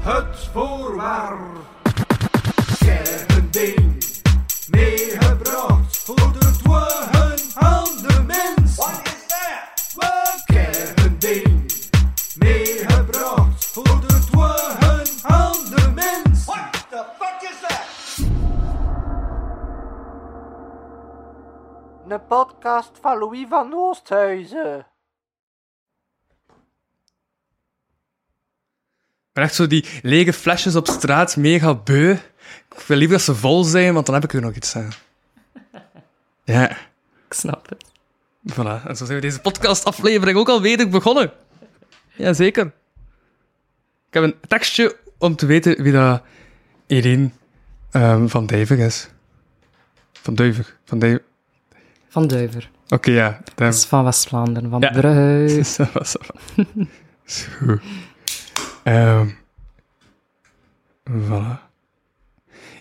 [0.00, 1.38] Het voorwaar.
[2.78, 4.04] Kernding.
[4.70, 8.76] Meegebracht voor de dwagen aan de mens.
[8.76, 10.44] Wat is dat?
[10.44, 11.72] Kernding.
[12.38, 16.44] Meegebracht voor de dwagen aan de mens.
[16.44, 17.86] What the fuck is that?
[22.08, 24.86] Een podcast van Louis van Oosthuizen.
[29.36, 32.10] Ben echt zo die lege flesjes op straat, mega beu.
[32.74, 34.90] Ik wil liever dat ze vol zijn, want dan heb ik er nog iets aan.
[36.44, 37.84] Ja, Ik snap het.
[38.52, 38.86] voilà.
[38.86, 41.32] En zo zijn we deze podcastaflevering ook alweer begonnen.
[42.14, 42.66] Jazeker.
[44.08, 46.22] Ik heb een tekstje om te weten wie dat
[46.86, 47.30] Eline
[47.90, 49.08] ehm, van Dijvig is.
[50.12, 50.76] Van Duivig.
[50.84, 51.22] Van Dijvig.
[52.08, 52.70] Van Duiver.
[52.88, 53.40] Oké, ja.
[53.54, 54.90] Dat is van West-Vlaanderen, van Ja.
[54.90, 55.64] Brugge.
[58.86, 59.28] Ehm
[61.10, 61.60] voilà.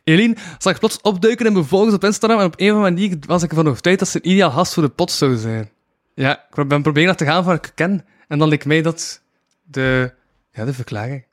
[0.04, 3.18] Eline zag plots opduiken in mijn volgers op Instagram en op een of andere manier
[3.28, 5.70] was ik ervan overtuigd dat ze een ideaal gast voor de pot zou zijn.
[6.14, 8.06] Ja, ik ben proberen dat te gaan van ik ken.
[8.28, 9.22] En dan leek mij dat
[9.64, 10.14] de,
[10.52, 11.26] ja, de verklaring.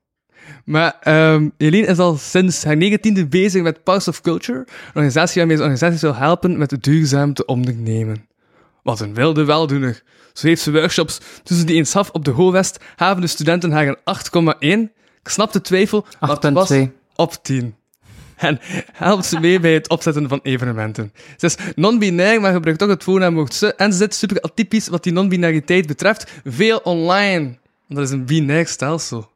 [0.65, 5.39] Maar ehm Eline is al sinds haar negentiende bezig met Pulse of Culture, een organisatie
[5.39, 8.27] waarmee ze organisaties wil helpen met duurzaam te ondernemen.
[8.83, 10.03] Wat een wilde weldoener.
[10.33, 13.87] Zo heeft ze workshops tussen die eens af op de Ho-West, haven de studenten haar
[13.87, 14.93] een 8,1.
[15.23, 16.79] Ik snap de twijfel, maar het was 8,2.
[17.15, 17.75] op 10.
[18.37, 18.59] En
[18.93, 21.13] helpt ze mee bij het opzetten van evenementen.
[21.37, 23.75] Ze is non-binair, maar gebruikt ook het voornaamwoord ze.
[23.75, 27.45] En ze zit super atypisch wat die non-binariteit betreft, veel online.
[27.87, 29.31] Want dat is een binair stelsel.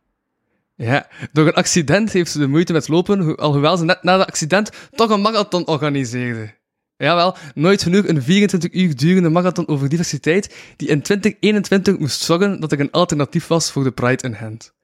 [0.74, 4.16] Ja, door een accident heeft ze de moeite met lopen, ho- alhoewel ze net na
[4.16, 6.54] dat accident toch een marathon organiseerde.
[6.98, 12.60] Jawel, nooit genoeg een 24 uur durende marathon over diversiteit die in 2021 moest zorgen
[12.60, 14.74] dat er een alternatief was voor de Pride in Gent.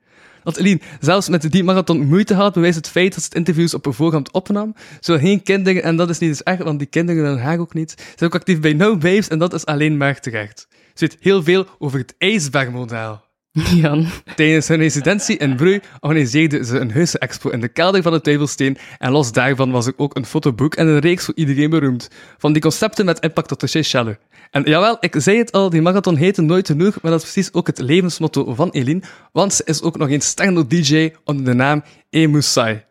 [0.43, 3.75] Dat Eline zelfs met die marathon moeite had, bewijst het feit dat ze het interviews
[3.75, 4.75] op een voorhand opnam.
[5.01, 7.75] Wil geen kinderen, en dat is niet eens echt, want die kinderen willen haar ook
[7.75, 7.91] niet.
[7.91, 10.69] Ze is ook actief bij No Babes, en dat is alleen maar terecht.
[10.71, 13.21] Ze weet heel veel over het ijsbergmodel.
[13.53, 14.07] Jan.
[14.37, 18.21] Tijdens hun residentie in Brugge organiseerde ze een heuse expo in de kelder van de
[18.23, 22.09] Duivelsteen en los daarvan was er ook een fotoboek en een reeks voor iedereen beroemd.
[22.39, 24.17] Van die concepten met impact op de Seychelles.
[24.51, 27.53] En jawel, ik zei het al, die marathon heette nooit genoeg, maar dat is precies
[27.53, 29.03] ook het levensmotto van Eline,
[29.33, 32.85] want ze is ook nog eens sterno-dj onder de naam Emusai.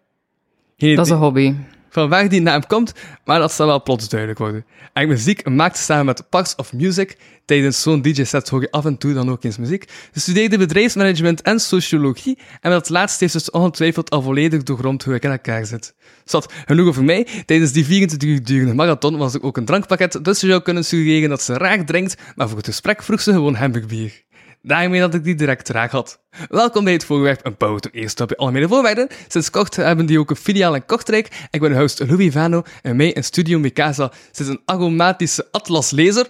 [0.78, 1.56] Dat is een hobby.
[1.92, 2.94] Van waar die naam komt,
[3.26, 4.66] maar dat zal wel plots duidelijk worden.
[4.94, 7.18] En muziek maakt samen met Parks of Music.
[7.46, 9.90] Tijdens zo'n DJ-set hoor je af en toe dan ook eens muziek.
[10.14, 15.04] Ze studeerde bedrijfsmanagement en sociologie, en met dat laatste heeft dus ongetwijfeld al volledig doorgrond
[15.04, 15.94] hoe ik in elkaar zit.
[16.26, 17.28] Zat genoeg over mij.
[17.46, 20.86] Tijdens die 24 uur durende marathon was er ook een drankpakket, dus je zou kunnen
[20.86, 24.24] suggereren dat ze raak drinkt, maar voor het gesprek vroeg ze gewoon hamburgbier.
[24.62, 26.20] Daarmee dat ik die direct raak had.
[26.48, 29.08] Welkom bij het voorwerp Een Pauw ter eerste op je algemene voorwaarden.
[29.28, 31.48] Sinds kort hebben die ook een filiaal in Kortrijk.
[31.50, 36.28] Ik ben de host Louis Vano en mij in Studio Mikasa zit een aromatische atlaslezer.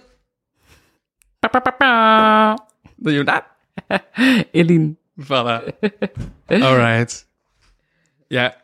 [1.38, 2.66] Pa, pa, pa,
[2.96, 3.44] je dat?
[4.50, 4.94] Eline.
[5.20, 5.78] Voilà.
[6.46, 7.26] Alright.
[8.28, 8.60] Ja.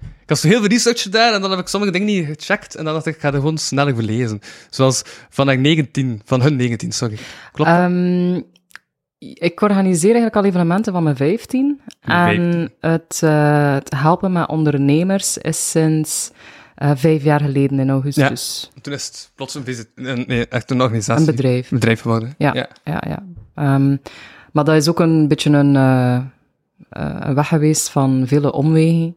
[0.00, 2.74] Ik had zo heel veel research gedaan en dan heb ik sommige dingen niet gecheckt.
[2.74, 4.40] En dan dacht ik, ik ga er gewoon sneller verlezen.
[4.70, 7.18] Zoals van haar 19, van hun 19, sorry.
[7.52, 7.70] Klopt?
[9.18, 11.80] Ik organiseer eigenlijk al evenementen van mijn 15.
[12.00, 16.30] En het, eh, het helpen met ondernemers is sinds
[16.76, 18.70] eh, vijf jaar geleden in augustus.
[18.80, 21.28] Toen is het plots een, visit, een, nee, echt een organisatie.
[21.28, 21.68] Een bedrijf.
[21.68, 22.34] bedrijf geworden.
[22.38, 22.54] Ja,
[22.84, 23.22] ja, ja.
[23.54, 23.96] Ehm,
[24.52, 26.16] maar dat is ook een beetje een, eh,
[26.88, 29.16] eh, een weg geweest van vele omwegen.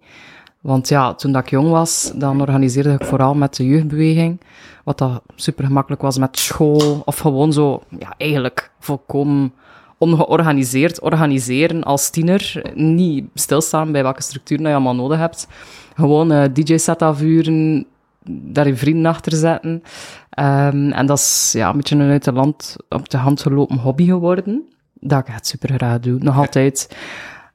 [0.61, 4.41] Want ja, toen dat ik jong was, dan organiseerde ik vooral met de jeugdbeweging.
[4.83, 7.01] Wat dat super gemakkelijk was met school.
[7.05, 9.53] Of gewoon zo, ja, eigenlijk volkomen
[9.99, 12.71] ongeorganiseerd organiseren als tiener.
[12.73, 15.47] Niet stilstaan bij welke structuur je allemaal nodig hebt.
[15.95, 17.85] Gewoon eh, DJ-set afvuren,
[18.23, 19.83] daar je vrienden achter zetten.
[20.29, 23.77] Ehm, en dat is ja, een beetje een uit de, land, op de hand gelopen
[23.77, 24.63] hobby geworden.
[24.93, 26.95] Dat ik echt super graag doe, nog altijd.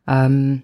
[0.04, 0.56] Ehm,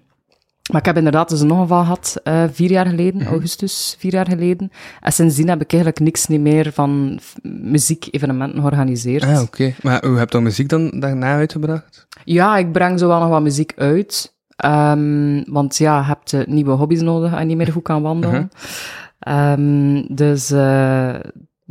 [0.71, 4.11] maar ik heb inderdaad dus nog een val gehad, eh, vier jaar geleden, augustus, vier
[4.13, 4.71] jaar geleden.
[5.01, 9.23] En sindsdien heb ik eigenlijk niks niet meer van f- muziek-evenementen georganiseerd.
[9.23, 9.73] Ah, oké.
[9.81, 12.07] Maar hoe heb je muziek dan daarna uitgebracht?
[12.23, 14.35] Ja, ik breng zo wel nog wat muziek uit.
[14.55, 18.51] Ehm, want ja, je hebt eh, nieuwe hobby's nodig en niet meer goed kan wandelen.
[19.19, 21.15] Ehm, dus eh,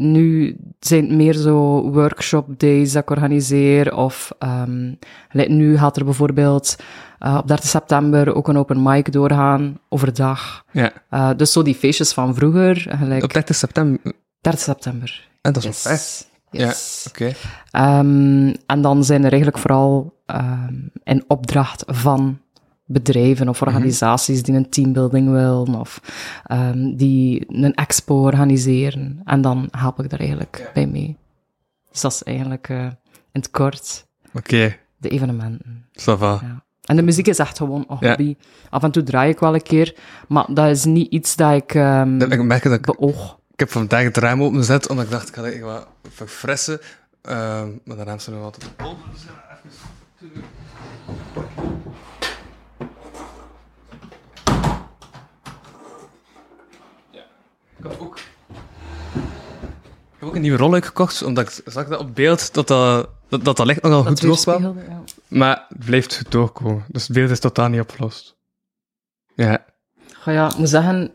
[0.00, 3.96] nu zijn het meer zo workshop days dat ik organiseer.
[3.96, 4.94] Of ehm,
[5.32, 6.76] nu gaat er bijvoorbeeld
[7.18, 10.64] eh, op 30 september ook een open mic doorgaan, overdag.
[10.72, 10.92] Ja.
[11.10, 12.86] Eh, dus zo die feestjes van vroeger.
[12.98, 14.12] Gelijk Op 30 september.
[14.40, 15.28] 30 september.
[15.40, 16.28] En dat is Yes.
[16.50, 17.06] Yes.
[17.08, 17.32] Oké.
[17.70, 20.74] Ehm, en dan zijn er eigenlijk vooral ehm,
[21.04, 22.40] in opdracht van
[22.92, 26.00] bedrijven of organisaties die een teambuilding willen of
[26.44, 29.20] ehm, die een expo organiseren.
[29.24, 31.16] En dan help ik daar eigenlijk bij mee.
[31.90, 32.92] Dus dat is eigenlijk eh, in
[33.32, 34.06] het kort
[34.96, 35.84] de evenementen.
[36.42, 36.62] Ja.
[36.84, 38.08] En de muziek is echt gewoon een Ja.
[38.08, 38.36] hobby.
[38.70, 39.94] Af en toe draai ik wel een keer,
[40.28, 41.72] maar dat is niet iets dat ik
[42.18, 43.38] Dat- Ik merk dat ik, beoog.
[43.52, 46.80] ik heb vandaag het raam opengezet, omdat ik dacht, ik ga even wat verfressen.
[47.22, 48.96] Ehm, maar daarna is er nog altijd open.
[49.12, 50.42] Dus even-
[51.34, 51.59] Ja.
[57.80, 58.16] Ik had ook...
[58.16, 58.22] Ik
[60.18, 63.44] heb ook een nieuwe rolluik gekocht, omdat ik zag dat op beeld dat dat, dat,
[63.44, 64.62] dat, dat licht nogal goed doorkwam.
[64.62, 65.02] ja.
[65.28, 66.84] Maar het blijft goed doorkomen.
[66.88, 68.36] Dus het beeld is totaal niet opgelost.
[69.34, 69.64] Ja.
[70.14, 71.12] Goh, ja, ik moet zeggen,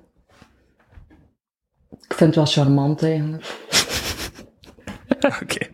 [1.90, 3.58] ik vind het wel charmant eigenlijk.
[5.42, 5.68] Oké.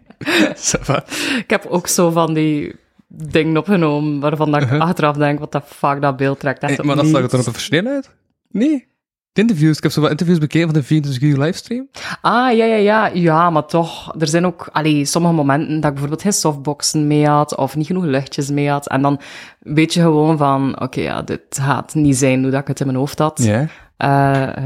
[0.60, 1.04] Va.
[1.38, 2.76] Ik heb ook zo van die
[3.08, 6.64] dingen opgenomen waarvan dat ik achteraf denk, wat dat vaak dat beeld trekt.
[6.64, 8.10] Echt Hey, maar dat zag het er professioneel uit?
[8.50, 8.90] Nee.
[9.34, 9.78] De interviews.
[9.78, 11.88] Ik heb zo wat interviews bekeken van de 24 uur livestream.
[12.22, 13.08] Ah, ja, ja, ja.
[13.08, 17.28] Ja, maar toch, er zijn ook allee, sommige momenten dat ik bijvoorbeeld geen softboxen mee
[17.28, 18.88] had of niet genoeg luchtjes mee had.
[18.88, 19.20] En dan
[19.60, 22.86] weet je gewoon van, oké, ja, dit gaat niet zijn hoe dat ik het in
[22.86, 23.42] mijn hoofd had.
[23.44, 23.68] Ja.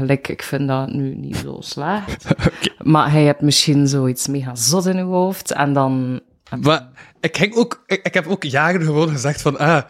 [0.00, 2.24] Like, ik vind dat nu niet zo slecht.
[2.82, 6.20] Maar hij hebt misschien zoiets mega zot in je hoofd en dan...
[6.60, 6.88] Maar
[7.20, 9.82] ik, ook, ik, ik heb ook jaren gewoon gezegd van, ah,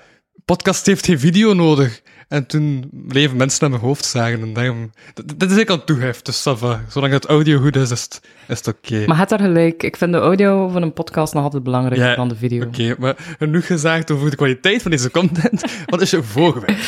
[0.44, 2.02] podcast heeft geen video nodig.
[2.28, 4.40] En toen bleven mensen naar mijn hoofd zagen.
[4.40, 4.90] En daarom,
[5.37, 6.81] dit, is ik aan toegeef, dus ça va.
[6.88, 9.06] Zolang het audio goed is, is het, is het oké.
[9.06, 9.82] Maar het daar gelijk.
[9.82, 12.67] Ik vind de audio van een podcast nog altijd belangrijker Ja, dan de video.
[12.67, 15.64] Oké, maar genoeg gezegd over de kwaliteit van deze content.
[15.87, 16.78] Wat is je voorgewerp?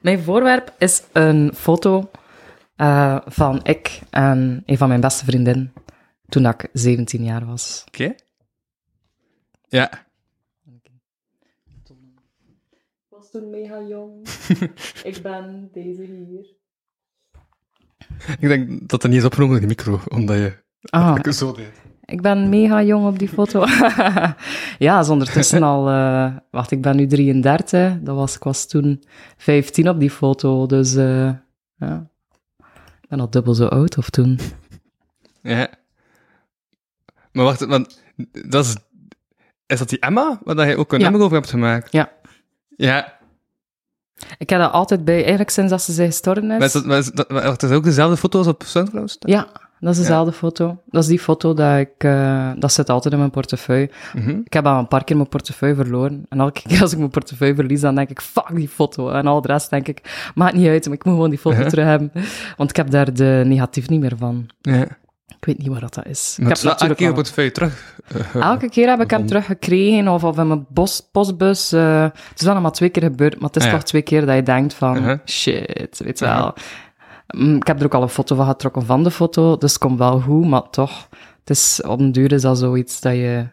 [0.00, 2.10] Mijn voorwerp is een foto
[2.76, 5.72] eh, van ik en een van mijn beste vriendinnen
[6.28, 7.84] toen ik 17 jaar was.
[7.86, 8.14] Oké.
[9.68, 9.90] Ja.
[10.70, 10.90] Ik
[13.08, 14.28] was toen mega jong.
[15.10, 16.46] ik ben deze hier.
[18.40, 21.52] Ik denk dat dat niet is opgenomen in de micro, omdat je Ah, het zo
[21.52, 21.72] deed.
[22.04, 23.64] ik ben mega jong op die foto.
[24.78, 25.88] ja, is ondertussen al...
[25.88, 27.98] eh, wacht, ik ben nu 33.
[28.00, 29.02] Dat was, ik was toen
[29.36, 30.66] 15 op die foto.
[30.66, 31.30] Dus eh,
[31.76, 32.10] ja,
[33.00, 34.38] ik ben al dubbel zo oud of toen.
[35.42, 35.68] Ja.
[37.32, 38.02] Maar wacht, want
[38.48, 38.76] dat is...
[39.66, 41.04] Is dat die Emma, waar dat je ook een Ja.
[41.08, 41.92] nummer over hebt gemaakt?
[41.92, 42.12] Ja.
[42.76, 43.18] Ja,
[44.38, 46.58] Ik heb dat altijd bij, eigenlijk sinds dat ze zij gestorven is.
[46.58, 49.10] maar is dat, maar is dat, maar het is ook dezelfde foto als op Soundcloud?
[49.10, 49.30] staan?
[49.32, 49.46] Ja,
[49.80, 50.78] dat is dezelfde foto.
[50.90, 51.90] Dat is die foto dat ik...
[51.98, 53.90] eh, dat zit altijd in mijn portefeuille.
[54.14, 54.30] Mhm.
[54.44, 56.24] Ik heb al een paar keer mijn portefeuille verloren.
[56.28, 59.10] En elke keer als ik mijn portefeuille verlies, dan denk ik, fuck die foto.
[59.10, 61.64] En al de rest denk ik, maakt niet uit, maar ik moet gewoon die foto
[61.68, 62.12] terug hebben.
[62.56, 64.46] Want ik heb daar de negatief niet meer van.
[64.60, 64.86] Ja.
[65.38, 66.36] Ik weet niet waar dat, is.
[66.40, 67.98] Ik heb elke keer op het feuille terug.
[68.34, 71.72] eh, Elke keer heb ik hem teruggekregen, of, of in mijn bos, postbus.
[71.72, 73.74] eh, het is wel nog maar twee keer gebeurd, maar het is Ah, ja.
[73.76, 75.18] toch twee keer dat je denkt van, Uh-huh.
[75.24, 76.54] shit, weet je wel.
[77.36, 79.80] Mm, Ik heb er ook al een foto van getrokken van de foto, dus het
[79.80, 81.08] komt wel goed, maar toch,
[81.40, 83.46] het is, op den duur is dat zoiets dat je,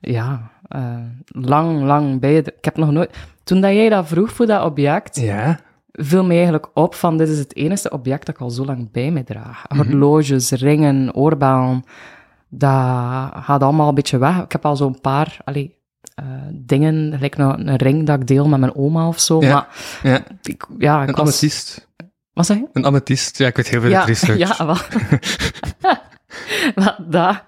[0.00, 0.80] ja, eh,
[1.26, 2.38] lang, lang bij je...
[2.42, 3.16] Ik heb nog nooit...
[3.44, 5.58] Toen dat jij dat vroeg voor dat object, Ja.
[5.92, 8.90] Viel mij eigenlijk op van, dit is het enige object dat ik al zo lang
[8.92, 9.64] bij me draag.
[9.68, 11.84] Horloges, ringen, oorbellen,
[12.48, 12.70] dat
[13.34, 14.42] gaat allemaal een beetje weg.
[14.42, 15.76] Ik heb al zo'n paar, allee,
[16.14, 19.52] eh, dingen, gelijk een, een ring dat ik deel met mijn oma of zo, Ja.
[19.52, 19.68] maar
[20.02, 20.20] ja.
[20.42, 21.22] ik, ja, ik Een was...
[21.22, 21.88] amethyst.
[22.32, 22.68] Wat zeg je?
[22.72, 23.38] Een amethyst.
[23.38, 24.38] Ja, ik weet heel veel Ja, research.
[24.58, 24.76] ja, wel.
[26.74, 27.42] maar, dat,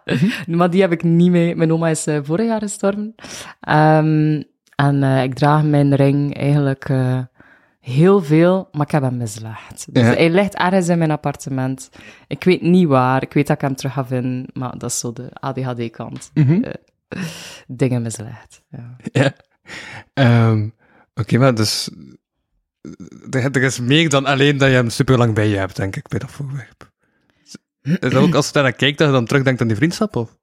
[0.47, 1.57] maar die heb ik niet mee.
[1.57, 3.15] Mijn oma is eh, vorig jaar gestorven.
[3.61, 4.43] Ehm,
[4.75, 6.91] en eh, ik draag mijn ring eigenlijk
[7.91, 9.87] heel veel, maar ik heb hem mislegd.
[9.95, 10.13] Dus Ja.
[10.13, 11.91] hij ligt ergens in mijn appartement.
[12.27, 13.23] Ik weet niet waar.
[13.23, 16.31] Ik weet dat ik hem terug ga vinden, maar dat is zo de ADHD-kant.
[16.35, 16.63] Mhm.
[16.63, 16.73] Eh,
[17.67, 18.63] dingen mislegd.
[18.71, 18.97] Ja.
[19.13, 19.33] Ja.
[20.15, 20.69] Ehm,
[21.15, 21.91] Oké, maar dus...
[23.31, 25.97] Er, er is meer dan alleen dat je hem super lang bij je hebt, denk
[25.97, 26.91] ik, bij dat voorwerp.
[27.83, 30.17] Is dat ook als je daar naar kijkt, dat je dan terugdenkt aan die vriendschap,
[30.17, 30.37] of?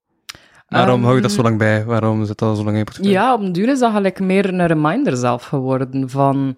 [0.67, 1.85] Waarom hou je dat zo lang bij?
[1.85, 3.09] Waarom zit dat zo lang in je?
[3.09, 6.57] Ja, op den duur is dat gelijk meer een reminder zelf geworden van...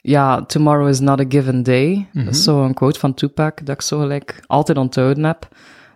[0.00, 2.08] Ja, tomorrow is not a given day.
[2.12, 5.48] Dat is zo'n quote van Tupac dat ik zo gelijk altijd onthouden heb.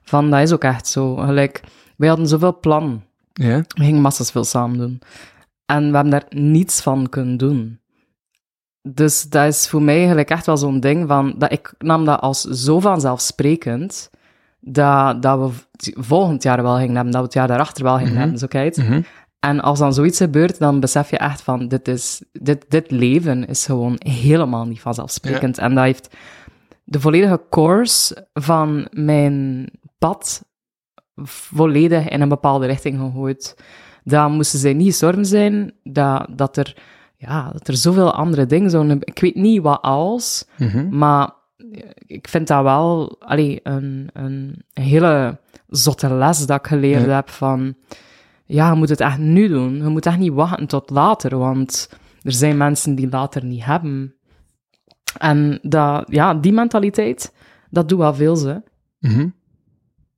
[0.02, 1.16] Van, dat is ook echt zo.
[1.16, 1.61] Gelijk,
[1.97, 3.02] wij hadden zoveel plan.
[3.32, 5.00] We gingen massas veel samen doen.
[5.66, 7.80] En we hebben daar niets van kunnen doen.
[8.88, 11.35] Dus dat is voor mij eigenlijk echt wel zo'n ding van...
[11.38, 14.11] Dat ik nam dat als zo vanzelfsprekend...
[14.61, 15.50] Dat, dat we
[16.02, 18.76] volgend jaar wel gingen hebben, dat we het jaar daarachter wel gingen hebben, zo kijk.
[18.76, 19.00] Mhm.
[19.42, 23.46] En als dan zoiets gebeurt, dan besef je echt van, dit, is, dit, dit leven
[23.46, 25.58] is gewoon helemaal niet vanzelfsprekend.
[25.58, 26.16] En dat heeft
[26.84, 29.68] de volledige course van mijn
[29.99, 30.44] pad
[31.25, 33.56] volledig in een bepaalde richting gegooid.
[34.04, 36.76] Dan moesten zij niet gestorven zijn, dat, dat, er,
[37.16, 38.99] ja, dat er zoveel andere dingen zouden...
[39.00, 40.99] Ik weet niet wat als, Mhm.
[40.99, 41.30] maar
[42.06, 47.14] ik vind dat wel allee, een, een hele zotte les dat ik geleerd Ja.
[47.14, 47.75] heb van...
[48.44, 49.76] Ja, je moet het echt nu doen.
[49.76, 51.90] Je moet echt niet wachten tot later, want
[52.22, 54.14] er zijn mensen die later niet hebben.
[55.18, 57.34] En dat, ja, die mentaliteit,
[57.70, 58.62] dat doet wel veel, ze.
[58.99, 59.28] Mhm.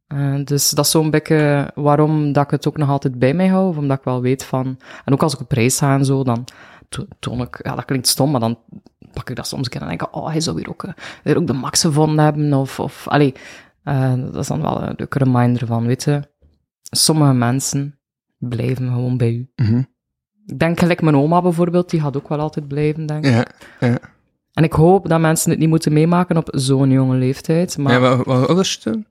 [0.06, 3.46] Eh, dus dat is zo'n beetje waarom dat ik het ook nog altijd bij mij
[3.46, 4.78] hou, omdat ik wel weet van...
[5.04, 6.44] En ook als ik op reis ga en zo, dan
[6.88, 7.60] to- toon ik...
[7.62, 8.58] Ja, dat klinkt stom, maar dan
[9.12, 10.92] pak ik dat soms een keer en denk ik, oh, hij zou weer ook, eh,
[11.22, 12.80] weer ook de max gevonden hebben, of...
[12.80, 13.34] of allee,
[13.82, 16.22] eh, dat is dan wel een leuke reminder van, weet je,
[16.82, 17.98] sommige mensen
[18.48, 19.50] blijven gewoon bij u.
[19.56, 19.82] Mhm.
[20.46, 23.32] Ik denk gelijk mijn oma bijvoorbeeld, die gaat ook wel altijd blijven, denk ik.
[23.32, 23.46] Ja,
[23.80, 23.98] ja.
[24.52, 27.98] En ik hoop dat mensen het niet moeten meemaken op zo'n jonge leeftijd, maar ja
[27.98, 29.06] wat, wat oud was je toen?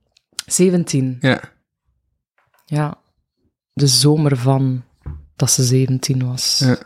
[0.45, 1.17] 17.
[1.21, 1.41] Ja.
[2.65, 3.01] Ja,
[3.73, 4.83] de zomer van
[5.35, 6.59] dat ze 17 was.
[6.59, 6.77] Ja.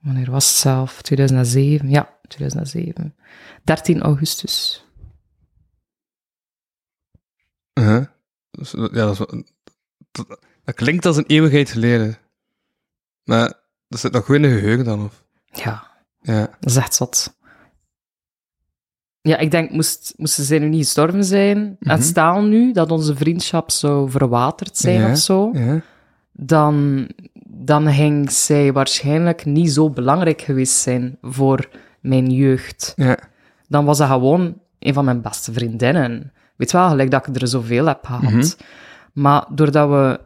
[0.00, 1.02] Wanneer was het zelf?
[1.02, 1.88] 2007?
[1.90, 3.14] Ja, 2007.
[3.64, 4.84] 13 augustus.
[8.50, 9.44] Dus, ja, dat, is wel-
[10.12, 12.16] dat, dat klinkt als een eeuwigheid geleden.
[13.24, 13.52] Maar
[13.88, 15.24] dat zit nog goed in de geheugen dan, of?
[15.46, 15.86] Ja,
[16.20, 16.40] Ja.
[16.60, 17.36] dat is echt zot.
[19.20, 23.16] Ja, ik denk, moest, moesten zij nu niet gestorven zijn, en stel nu dat onze
[23.16, 25.80] vriendschap zou verwaterd zijn Ja, of zo, Ja.
[26.32, 27.06] dan,
[27.48, 31.68] dan ging zij waarschijnlijk niet zo belangrijk geweest zijn voor
[32.00, 32.92] mijn jeugd.
[32.96, 33.18] Ja.
[33.68, 36.32] dan was dat gewoon een van mijn beste vriendinnen.
[36.56, 38.22] Weet je wel, gelijk dat ik er zoveel heb gehad.
[38.22, 38.44] Mhm.
[39.12, 40.20] Maar doordat we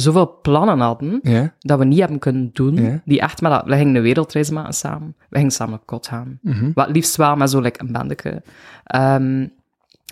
[0.00, 1.20] zoveel plannen hadden,
[1.58, 3.64] dat we niet hebben kunnen doen, die echt met dat...
[3.64, 5.16] We gingen een wereldreis maken samen.
[5.28, 6.38] We gingen samen op kot gaan.
[6.42, 6.70] Mhm.
[6.74, 8.42] Wat liefst wel met zo like, een bandeke.
[8.84, 9.46] Ehm,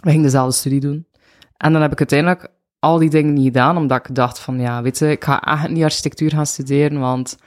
[0.02, 1.06] we gingen dezelfde studie doen.
[1.56, 2.48] En dan heb ik uiteindelijk
[2.78, 5.68] al die dingen niet gedaan, omdat ik dacht van, ja, weet je, ik ga echt
[5.68, 7.38] niet architectuur gaan studeren, want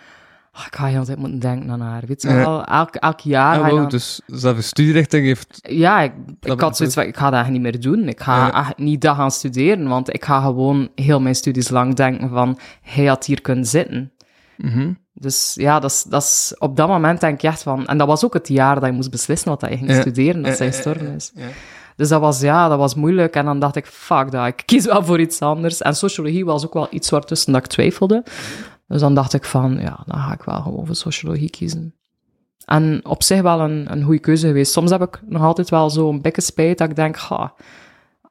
[0.58, 2.04] ah, ik ga heel de tijd moeten denken aan haar.
[2.08, 2.36] Weet je Ja.
[2.36, 3.56] wel, elk, elk jaar...
[3.56, 5.60] Ah, ga je wow, dan- dus zelfs de studierechting heeft...
[5.62, 6.12] ja, ik,
[6.42, 8.08] ik had zoiets van, ik ga dat echt niet meer doen.
[8.08, 8.54] Ik ga Ja.
[8.68, 12.60] echt niet dat gaan studeren, want ik ga gewoon heel mijn studies lang denken van,
[12.82, 14.12] hij had hier kunnen zitten.
[14.58, 14.94] Mhm.
[15.14, 17.88] Dus ja, dat is, dat is, op dat moment denk ik echt van...
[17.88, 20.02] En dat was ook het jaar dat je moest beslissen wat je ging Ja.
[20.02, 21.32] studeren, dat Ja, zij ja, gestorven ja, is.
[21.36, 21.48] ja.
[21.96, 23.36] Dus dat was, ja, dat was moeilijk.
[23.36, 25.82] En dan dacht ik, fuck dat, ik kies wel voor iets anders.
[25.82, 28.24] En sociologie was ook wel iets waartussen dat ik twijfelde.
[28.88, 31.96] Dus dan dacht ik van, ja, dan ga ik wel gewoon voor sociologie kiezen.
[32.65, 34.72] En op zich wel een, een goede keuze geweest.
[34.72, 37.53] Soms heb ik nog altijd wel zo'n bekke spijt dat ik denk, ha,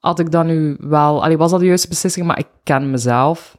[0.00, 1.22] had ik dan nu wel...
[1.22, 2.26] Allee, was dat de juiste beslissing?
[2.26, 3.58] Maar ik ken mezelf.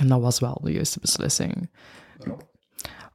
[0.00, 1.70] En dat was wel de juiste beslissing.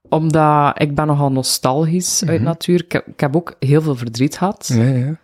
[0.10, 2.84] Omdat ik ben nogal nostalgisch uit natuur.
[2.84, 4.72] Ik heb, ik heb ook heel veel verdriet gehad.
[4.74, 5.20] Ja, ja.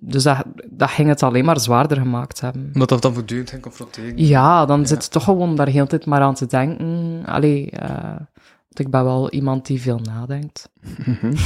[0.00, 2.70] Dus dat, dat ging het alleen maar zwaarder gemaakt hebben.
[2.72, 4.18] Omdat dat dan voortdurend ging confronteren.
[4.26, 7.22] Ja, dan zit je toch gewoon daar heel de tijd maar aan te denken.
[7.26, 8.16] Allee, eh,
[8.68, 10.70] want ik ben wel iemand die veel nadenkt.
[11.06, 11.34] Mhm.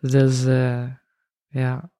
[0.00, 0.82] Dus, eh,
[1.48, 1.90] ja.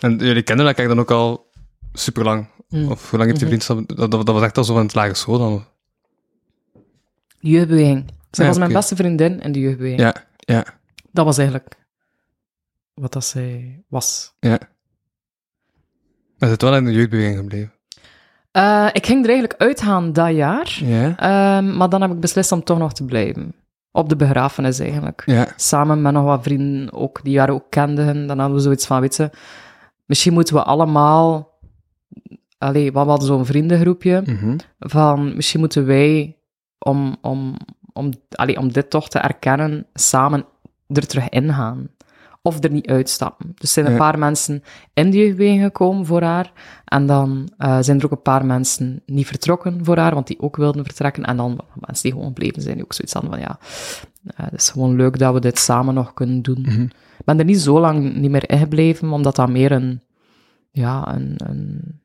[0.00, 1.50] En jullie kennen elkaar dan ook al
[1.92, 2.48] super lang.
[2.68, 2.90] Mm.
[2.90, 3.60] Of hoe lang heeft die Mhm.
[3.62, 3.96] vriendschap...
[3.98, 5.64] Dat, dat, dat was echt al zo van het lagere school dan.
[7.40, 8.04] De jeugdbeweging.
[8.30, 10.00] Zij Ja, was mijn beste vriendin in de jeugdbeweging.
[10.00, 10.64] Ja, ja,
[11.12, 11.74] Dat was eigenlijk
[13.00, 14.34] wat dat zij was.
[14.40, 14.58] ja.
[16.38, 17.72] Maar zit wel in de jeugdbeweging gebleven.
[18.50, 20.78] Eh, ik ging er eigenlijk uitgaan dat jaar.
[20.84, 23.54] Ja, Ehm, maar dan heb ik beslist om toch nog te blijven.
[23.92, 25.22] Op de begrafenis eigenlijk.
[25.26, 25.46] ja.
[25.56, 28.26] samen met nog wat vrienden ook, die haar ook kenden.
[28.26, 29.30] Dan hadden we zoiets van, weet je,
[30.06, 31.56] misschien moeten we allemaal...
[32.58, 34.56] Allee, we hadden zo'n vriendengroepje, Mhm.
[34.78, 36.36] van misschien moeten wij,
[36.78, 37.56] om, om,
[37.92, 40.44] om, allee, om dit toch te erkennen, samen
[40.86, 41.88] er terug in gaan.
[42.42, 43.46] Of er niet uitstappen.
[43.54, 43.98] Dus er zijn een Ja.
[43.98, 46.52] paar mensen in die jeugdbeweging gekomen voor haar.
[46.84, 50.40] En dan eh, zijn er ook een paar mensen niet vertrokken voor haar, want die
[50.40, 51.24] ook wilden vertrekken.
[51.24, 53.58] En dan mensen die gewoon gebleven zijn, die ook zoiets hadden van, ja,
[54.36, 56.60] eh, het is gewoon leuk dat we dit samen nog kunnen doen.
[56.60, 56.82] Mhm.
[57.18, 60.00] Ik ben er niet zo lang niet meer ingebleven, omdat dat meer een,
[60.70, 62.00] ja, een, een,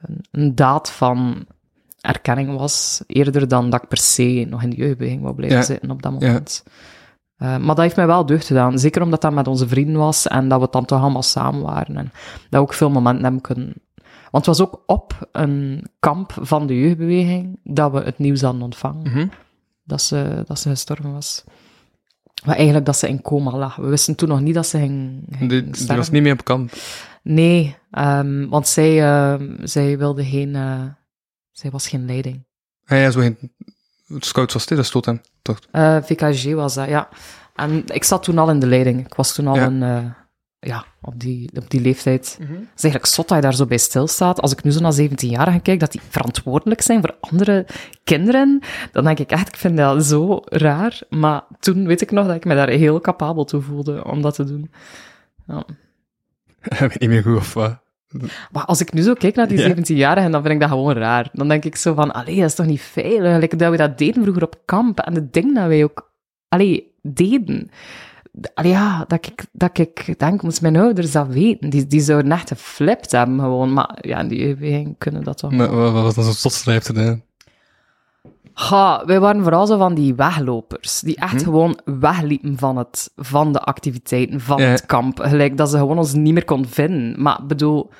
[0.00, 1.46] een, een daad van
[2.00, 5.64] erkenning was, eerder dan dat ik per se nog in de jeugdbeweging wou blijven Ja.
[5.64, 6.64] zitten op dat moment.
[7.40, 8.78] Eh, maar dat heeft mij wel deugd gedaan.
[8.78, 11.96] Zeker omdat dat met onze vrienden was en dat we dan toch allemaal samen waren.
[11.96, 13.72] En dat we ook veel momenten hebben kunnen...
[14.30, 18.62] Want het was ook op een kamp van de jeugdbeweging dat we het nieuws hadden
[18.62, 19.02] ontvangen.
[19.02, 19.26] Mhm.
[19.84, 21.44] Dat, ze, dat ze gestorven was.
[22.44, 23.76] Maar eigenlijk dat ze in coma lag.
[23.76, 26.72] We wisten toen nog niet dat ze ging, ging Die, was niet meer op kamp.
[27.22, 30.54] Nee, ehm, want zij, ehm, zij wilde geen...
[30.54, 30.82] eh,
[31.50, 32.44] zij was geen leiding.
[32.86, 33.36] Ah, ja, zo geen...
[34.18, 35.58] Scouts was dit, dat stoot hem, toch?
[35.70, 37.08] Eh, VKG was dat, ja.
[37.54, 39.06] En ik zat toen al in de leiding.
[39.06, 39.66] Ik was toen al Ja.
[39.66, 40.04] een, eh,
[40.58, 42.36] ja, op die, op die leeftijd.
[42.38, 44.40] Het is eigenlijk zot dat je daar zo bij stilstaat.
[44.40, 47.66] Als ik nu zo naar 17-jarigen kijk, dat die verantwoordelijk zijn voor andere
[48.04, 48.60] kinderen,
[48.92, 51.00] dan denk ik echt, ik vind dat zo raar.
[51.08, 54.34] Maar toen weet ik nog dat ik me daar heel capabel toe voelde om dat
[54.34, 54.70] te doen.
[55.46, 55.64] Ja.
[56.70, 57.78] Ik weet niet meer goed of wat.
[58.50, 59.74] Maar als ik nu zo kijk naar die Ja.
[59.74, 61.28] 17-jarigen, dan vind ik dat gewoon raar.
[61.32, 63.48] Dan denk ik zo van, allee, dat is toch niet veilig?
[63.48, 64.98] Dat we dat deden vroeger op kamp.
[64.98, 66.12] En de ding dat wij ook,
[66.48, 67.70] allee, deden.
[68.54, 71.70] Allee, ja, dat ik, dat ik denk, moest mijn ouders dat weten.
[71.70, 73.72] Die, die zouden echt geflipt hebben gewoon.
[73.72, 75.52] Maar ja, in die kunnen dat toch.
[75.52, 77.22] Maar wat was dan zo'n zotstrijf te doen?
[78.68, 83.52] Ha, wij waren vooral zo van die weglopers, die echt gewoon wegliepen van, het, van
[83.52, 84.68] de activiteiten, van Ja.
[84.68, 85.18] het kamp.
[85.22, 87.22] Gelijk dat ze gewoon ons niet meer kon vinden.
[87.22, 87.90] Maar bedoel,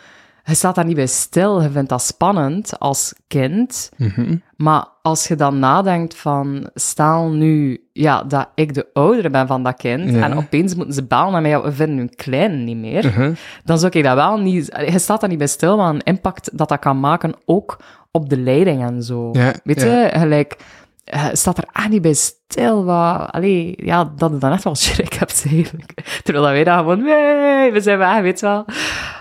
[0.45, 3.91] je staat daar niet bij stil, je vindt dat spannend als kind.
[3.97, 4.37] Mhm.
[4.57, 9.63] Maar als je dan nadenkt van, stel nu ja, dat ik de oudere ben van
[9.63, 10.23] dat kind, Ja.
[10.25, 13.33] en opeens moeten ze bellen naar mij, we vinden hun klein niet meer Mhm.
[13.65, 14.83] dan zou ik dat wel niet...
[14.91, 17.79] Je staat daar niet bij stil, maar een impact dat dat kan maken, ook
[18.11, 19.29] op de leiding en zo.
[19.33, 20.03] Ja, Weet ja.
[20.03, 20.57] je, gelijk...
[21.05, 23.31] Je staat er echt niet bij stil, wat...
[23.31, 26.21] Allee, ja, dat je dan echt wel schrik hebt, eigenlijk.
[26.23, 27.03] Terwijl wij dan gewoon...
[27.03, 28.65] Nee, we zijn weg, weet je wel.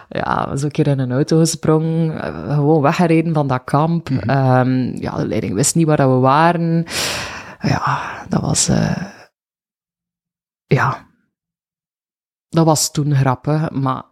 [0.09, 4.09] Ja, zijn een keer in een auto gesprongen, eh, gewoon weggereden van dat kamp.
[4.09, 6.85] Ehm, ja, de leiding wist niet waar dat we waren.
[7.61, 8.67] Ja, dat was...
[8.67, 9.05] eh,
[10.65, 11.07] ja,
[12.49, 14.03] dat was toen grappig, maar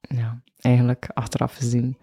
[0.00, 1.98] ja, eigenlijk achteraf gezien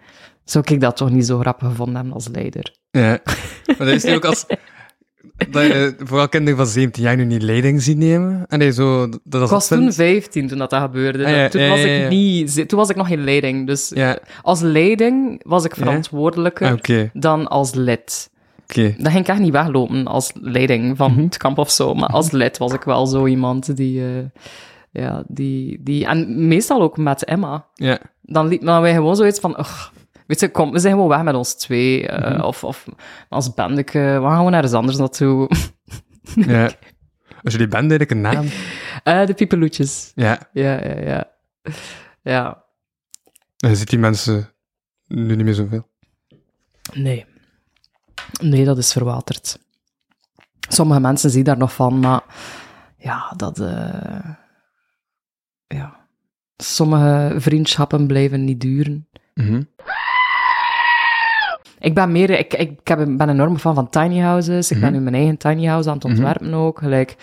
[0.52, 2.76] zou ik dat toch niet zo grappig gevonden hebben als leider.
[2.92, 3.20] Ja.
[3.66, 4.46] Maar dat is nu ook als...
[5.52, 8.46] Dat je vooral kinderen van 17 jaar nu niet leiding zien nemen.
[8.48, 9.10] En je zo...
[9.10, 11.26] Dat, dat Ik was vindt- toen 15 toen dat, dat gebeurde.
[11.26, 13.68] Ah, ja, toen, ja, was ja, ik niet, toen was ik nog geen leiding.
[13.68, 13.94] Dus
[14.42, 18.30] als leiding was ik verantwoordelijker ah, dan als lid.
[18.64, 18.96] Oké.
[18.98, 21.22] Dan ging ik echt niet weglopen als leiding van Mhm.
[21.24, 21.94] het kamp of zo.
[21.94, 24.02] Maar als lid was ik wel zo iemand die...
[24.02, 24.08] eh,
[24.92, 26.06] ja, die, die...
[26.06, 27.66] En meestal ook met Emma.
[27.74, 28.00] Ja.
[28.22, 29.88] dan liep dan wij gewoon zoiets van, ugh,
[30.28, 32.08] weet je, kom, we zijn gewoon weg met ons twee.
[32.08, 32.42] eh, Mhm.
[32.42, 32.86] Of, of
[33.30, 35.50] als bandeke, we gaan gewoon ergens anders naartoe.
[36.48, 36.64] ja.
[37.44, 38.46] Als jullie band eigenlijk een naam...
[39.04, 40.12] Eh, de piepeloetjes.
[40.16, 40.50] Ja.
[40.54, 41.32] Ja, ja, ja.
[42.22, 42.64] Ja,
[43.58, 44.50] En je ziet die mensen
[45.08, 45.90] nu niet meer zoveel.
[46.94, 47.26] nee.
[48.42, 49.60] Nee, dat is verwaterd.
[50.70, 52.22] Sommige mensen zien daar nog van, maar
[52.98, 53.60] ja, dat...
[53.60, 54.30] eh,
[55.68, 56.08] ja.
[56.58, 59.08] Sommige vriendschappen blijven niet duren.
[59.34, 59.64] Mhm.
[61.82, 64.72] Ik ben meer, ik, ik, ik heb, een- ben enorm fan van tiny houses.
[64.72, 64.98] Ik ben Mhm.
[64.98, 66.14] nu mijn eigen tiny house aan het Mhm.
[66.14, 66.78] ontwerpen ook.
[66.80, 67.16] Gelijk,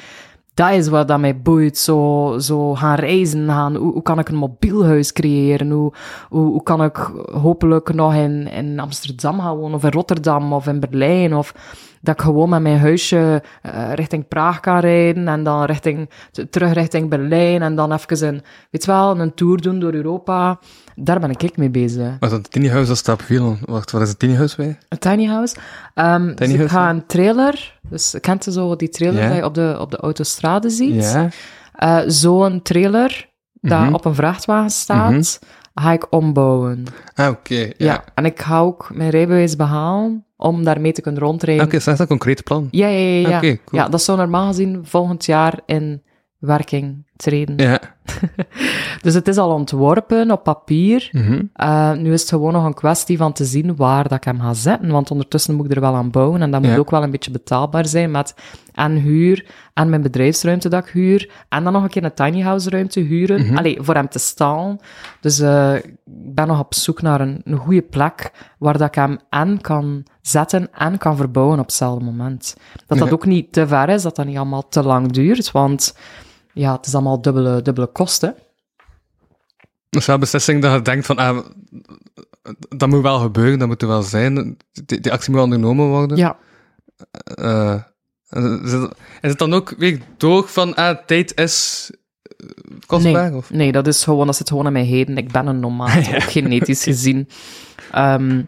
[0.55, 1.79] dat is wat dat mij boeit.
[1.79, 5.71] Zo, zo gaan reizen, gaan, hoe, hoe kan ik een mobiel huis creëren?
[5.71, 5.92] Hoe,
[6.29, 6.97] hoe, hoe kan ik
[7.33, 11.55] hopelijk nog in, in Amsterdam gaan wonen, of in Rotterdam, of in Berlijn, of
[12.01, 16.11] dat ik gewoon met mijn huisje eh, richting Praag kan rijden, en dan richting,
[16.51, 20.59] terug richting Berlijn, en dan even een, weet wel, een tour doen door Europa.
[20.95, 22.17] Daar ben ik mee bezig.
[22.21, 23.57] Maar dat tiny house, dat staat veel.
[23.65, 24.79] Wacht, wat is het tiny house bij?
[24.89, 25.57] Een tiny house.
[25.95, 29.55] Ehm, dus ik ga een trailer, dus kent je zo die trailer dat je op
[29.55, 31.05] de, op de autostrade ziet?
[31.05, 31.29] Ja.
[31.73, 33.29] Eh, Zo'n trailer
[33.61, 33.95] dat Mhm.
[33.95, 35.39] op een vrachtwagen staat,
[35.81, 36.85] ga ik ombouwen.
[37.14, 37.55] Ah, oké.
[37.55, 37.73] Ja.
[37.77, 38.05] Ja.
[38.14, 41.64] en ik ga ook mijn rijbewijs behalen om daarmee te kunnen rondrijden.
[41.64, 42.69] Oké, dat is een concreet plan.
[42.71, 43.29] Ja, ja, ja.
[43.29, 43.37] ja.
[43.37, 43.83] Oké, cool.
[43.83, 46.03] ja, dat zou normaal gezien volgend jaar in
[46.38, 47.57] werking treden.
[47.57, 47.81] Ja.
[49.03, 51.09] Dus het is al ontworpen op papier.
[51.13, 51.43] Mhm.
[51.57, 54.41] Uh, nu is het gewoon nog een kwestie van te zien waar dat ik hem
[54.41, 56.77] ga zetten, want ondertussen moet ik er wel aan bouwen en dat moet Ja.
[56.77, 58.35] ook wel een beetje betaalbaar zijn met
[58.75, 62.41] en huur en mijn bedrijfsruimte dat ik huur en dan nog een keer een tiny
[62.43, 63.57] house ruimte huren, Mhm.
[63.57, 64.79] Allee, voor hem te staan.
[65.21, 65.95] Dus uh, ik
[66.35, 70.05] ben nog op zoek naar een, een goede plek waar dat ik hem en kan
[70.23, 72.57] zetten en kan verbouwen op hetzelfde moment.
[72.87, 73.15] Dat dat Ja.
[73.15, 75.97] ook niet te ver is, dat dat niet allemaal te lang duurt, want
[76.59, 78.35] ja, het is allemaal dubbele, dubbele kosten.
[79.90, 81.38] Dat is wel een beslissing dat je denkt van, ah,
[82.68, 84.57] dat moet wel gebeuren, dat moet er wel zijn.
[84.87, 86.16] Die, die actie moet ondernomen worden.
[86.16, 86.37] Ja,
[87.35, 87.75] Eh,
[88.64, 91.90] is, het, is het dan ook weer door van, ah, tijd is
[92.23, 92.47] eh,
[92.87, 93.31] kostbaar?
[93.31, 93.51] Nee, Of?
[93.51, 95.16] nee, dat is gewoon, dat zit gewoon in mijn heden.
[95.16, 97.29] Ik ben een nomaat, ook genetisch gezien.
[97.92, 98.42] Ehm,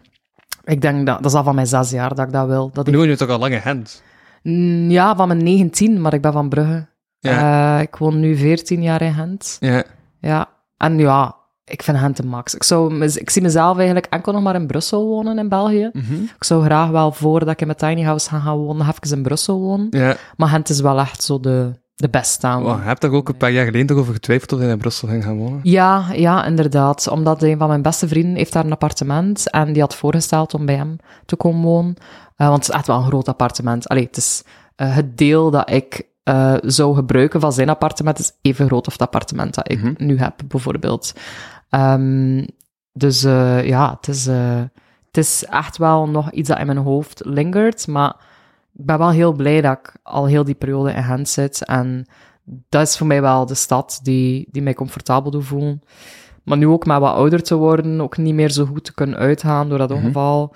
[0.63, 2.69] ik denk dat, dat is al van mijn zes jaar dat ik dat wil.
[2.73, 4.03] Dat Nu ik, woon je toch al lange hand.
[4.43, 6.87] Mm, ja, van mijn 19, maar ik ben van Brugge.
[7.21, 7.77] Ja.
[7.77, 9.57] Eh, ik woon nu 14 jaar in Gent.
[9.59, 9.83] Ja.
[10.19, 12.55] Ja, en ja, ik vind Gent de max.
[12.55, 15.89] Ik, zou, ik zie mezelf eigenlijk enkel nog maar in Brussel wonen, in België.
[15.93, 16.13] Mhm.
[16.13, 19.17] Ik zou graag wel, voordat ik in mijn tiny house ga gaan wonen, nog even
[19.17, 19.87] in Brussel wonen.
[19.89, 20.15] Ja.
[20.37, 22.65] Maar Gent is wel echt zo de, de beste aan.
[22.65, 24.77] Oh, je hebt daar ook een paar jaar geleden toch over getwijfeld of je in
[24.77, 25.59] Brussel ging gaan wonen?
[25.63, 27.07] Ja, ja, inderdaad.
[27.07, 30.65] Omdat een van mijn beste vrienden heeft daar een appartement en die had voorgesteld om
[30.65, 31.95] bij hem te komen wonen.
[32.35, 33.87] Eh, want het is echt wel een groot appartement.
[33.87, 34.43] Allee, het is
[34.75, 38.93] eh, het deel dat ik eh, zou gebruiken van zijn appartement is even groot als
[38.93, 41.13] het appartement dat ik nu heb, bijvoorbeeld.
[41.69, 42.45] Ehm,
[42.93, 44.61] dus eh, ja, het is, eh,
[45.05, 48.15] het is echt wel nog iets dat in mijn hoofd lingert, maar
[48.73, 51.65] ik ben wel heel blij dat ik al heel die periode in Gent zit.
[51.65, 52.05] En
[52.69, 55.81] dat is voor mij wel de stad die, die mij comfortabel doet voelen.
[56.43, 59.17] Maar nu ook maar wat ouder te worden, ook niet meer zo goed te kunnen
[59.17, 60.53] uitgaan door dat ongeval.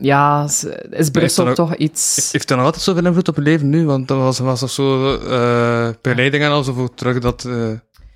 [0.00, 0.44] Ja,
[0.90, 2.28] is, Brussel dan ook- toch iets...
[2.32, 3.86] Heeft dat nog altijd zoveel invloed op je leven nu?
[3.86, 7.44] Want dat was, was er zo uh, begeleiding en al zo voor terug dat...
[7.44, 7.68] eh,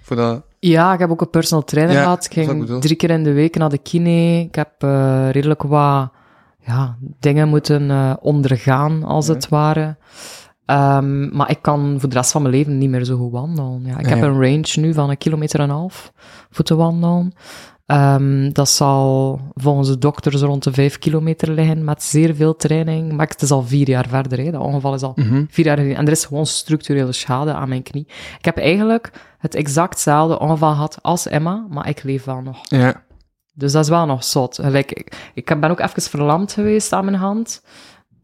[0.02, 0.42] voor dat...
[0.58, 2.24] Ja, ik heb ook een personal trainer Ja, gehad.
[2.24, 4.40] Ik ging drie keer in de week naar de kine.
[4.40, 6.10] Ik heb eh, redelijk wat
[6.66, 9.96] ja, dingen moeten eh, ondergaan, als het ware.
[10.66, 13.82] Ehm, maar ik kan voor de rest van mijn leven niet meer zo goed wandelen.
[13.84, 14.24] Ja, ik Ja, heb ja.
[14.24, 16.12] een range nu van een kilometer en een half
[16.50, 17.32] voor te wandelen.
[17.86, 23.12] Ehm, dat zal volgens de dokters rond de vijf kilometer liggen, met zeer veel training.
[23.12, 24.50] Maar het is al vier jaar verder, hè.
[24.50, 25.44] dat ongeval is al Mhm.
[25.48, 25.96] vier jaar geleden.
[25.96, 28.06] En er is gewoon structurele schade aan mijn knie.
[28.38, 32.58] Ik heb eigenlijk het exactzelfde ongeval gehad als Emma, maar ik leef wel nog.
[32.62, 33.02] Ja.
[33.54, 34.58] Dus dat is wel nog zot.
[34.62, 37.62] Gelijk, ik, ik ben ook even verlamd geweest aan mijn hand.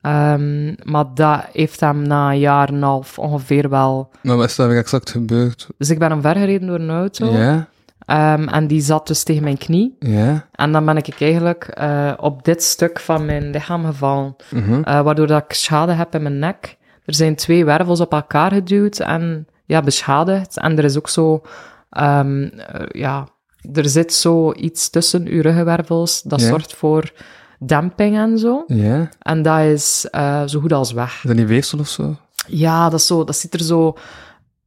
[0.01, 4.11] Ehm, maar dat heeft hem na een jaar en een half ongeveer wel...
[4.23, 5.69] Maar wat is dat weer exact gebeurd?
[5.79, 7.27] Dus ik ben omvergereden door een auto.
[7.33, 7.69] Ja,
[8.07, 9.97] Ehm, en die zat dus tegen mijn knie.
[9.99, 10.47] ja.
[10.53, 14.37] En dan ben ik eigenlijk eh, op dit stuk van mijn lichaam gevallen.
[14.51, 14.83] mhm.
[14.83, 16.77] Eh, waardoor dat ik schade heb in mijn nek.
[17.05, 20.57] Er zijn twee wervels op elkaar geduwd en ja, beschadigd.
[20.59, 21.43] En er is ook zo,
[21.91, 23.29] ehm, eh, ja,
[23.73, 26.47] er zit zo iets tussen uw ruggenwervels dat Ja.
[26.49, 27.13] zorgt voor
[27.59, 28.65] demping en zo.
[28.67, 29.09] Ja.
[29.19, 30.01] En dat is
[30.47, 31.15] zo goed als weg.
[31.15, 32.17] Is dat niet weefsel of zo?
[32.47, 33.97] Ja, dat, is zo, dat ziet er zo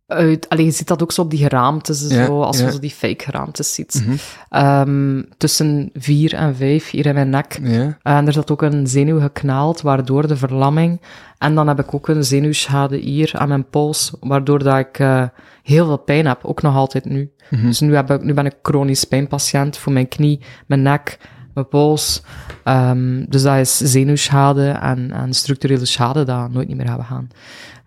[0.07, 0.49] uit.
[0.49, 2.65] Allee, je ziet dat ook zo op die geraamtes, Ja, zo, als ja.
[2.65, 4.03] je zo die fake geraamtes ziet.
[4.05, 4.15] Mhm.
[4.49, 7.59] Ehm, tussen vier en vijf hier in mijn nek.
[7.61, 7.97] Ja.
[8.01, 11.01] En er zat ook een zenuw geknaald, waardoor de verlamming.
[11.37, 15.23] En dan heb ik ook een zenuwschade hier aan mijn pols, waardoor dat ik eh,
[15.63, 17.31] heel veel pijn heb, ook nog altijd nu.
[17.49, 21.17] Dus nu, heb ik, nu ben ik chronisch pijnpatiënt voor mijn knie, mijn nek,
[21.53, 22.23] mijn pols.
[22.63, 27.29] Ehm, dus dat is zenuwschade en, en structurele schade dat nooit niet meer gaan gaan.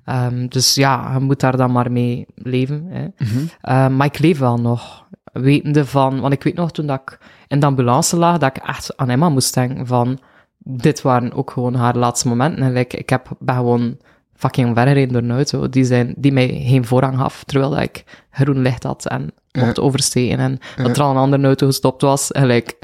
[0.07, 2.87] Ehm, dus ja, je moet daar dan maar mee leven.
[2.88, 3.07] Hè.
[3.61, 6.21] Ehm, maar ik leef wel nog, wetende van...
[6.21, 9.09] Want ik weet nog, toen dat ik in de ambulance lag, dat ik echt aan
[9.09, 10.19] Emma moest denken van...
[10.59, 12.62] Dit waren ook gewoon haar laatste momenten.
[12.62, 13.97] En like, ik heb, ben gewoon
[14.35, 18.05] fucking weggereden door een auto die, zijn, die mij geen voorrang gaf, terwijl dat ik
[18.31, 20.38] groen licht had en mocht oversteken.
[20.38, 22.33] En dat er al een andere auto gestopt was.
[22.33, 22.75] En like,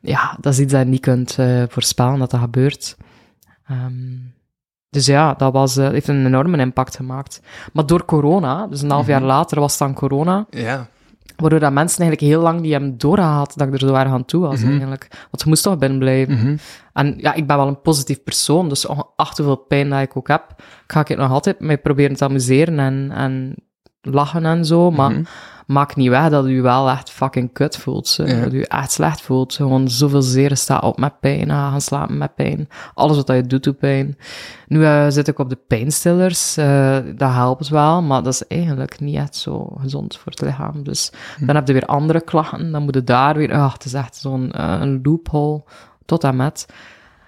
[0.00, 2.96] ja, dat is iets dat je niet kunt eh, voorspellen dat dat gebeurt.
[3.66, 4.16] Ehm,
[4.90, 7.40] dus ja, dat was, eh, heeft een enorme impact gemaakt.
[7.72, 10.86] Maar door corona, dus een half jaar later was het dan corona, Ja.
[11.36, 14.24] waardoor dat mensen eigenlijk heel lang die hebben doorgehad dat ik er zo erg aan
[14.24, 15.08] toe was eigenlijk.
[15.10, 16.34] Want je moest toch binnen blijven.
[16.34, 16.56] Mhm.
[16.92, 20.28] En ja, ik ben wel een positief persoon, dus ongeacht hoeveel pijn dat ik ook
[20.28, 20.44] heb,
[20.86, 23.54] ga ik het nog altijd mee proberen te amuseren en, en
[24.00, 25.22] lachen en zo, maar Mhm.
[25.66, 28.16] maak niet weg dat u wel echt fucking kut voelt.
[28.16, 29.54] Dat u echt slecht voelt.
[29.54, 32.68] Gewoon zoveel zeren staat op met pijn, ah, gaan slapen met pijn.
[32.94, 34.16] Alles wat je doet, doet pijn.
[34.66, 39.00] Nu eh, zit ik op de pijnstillers, eh, dat helpt wel, maar dat is eigenlijk
[39.00, 40.82] niet echt zo gezond voor het lichaam.
[40.82, 41.46] Dus Hm.
[41.46, 44.16] dan heb je weer andere klachten, dan moet je daar weer, ah, het is echt
[44.16, 45.62] zo'n eh, loophole,
[46.04, 46.66] tot en met.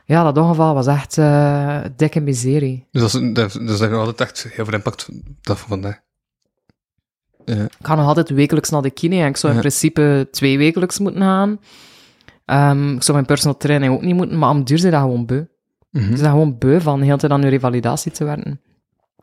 [0.05, 2.87] Ja, dat ongeval was echt eh, dikke miserie.
[2.91, 5.09] Dus dat, is, dat, dus dat heeft altijd echt heel veel impact
[5.41, 6.01] dat van vandaag.
[7.57, 7.65] Ja.
[7.65, 9.65] Ik ga nog altijd wekelijks naar de kine en ik zou in Ja.
[9.65, 11.59] principe twee wekelijks moeten gaan.
[12.45, 15.27] Ehm, ik zou mijn personal training ook niet moeten, maar om duur zijn dat gewoon
[15.27, 15.45] beu.
[15.91, 16.05] Mhm.
[16.13, 18.61] Ik ben gewoon beu van de hele tijd aan uw revalidatie te werken.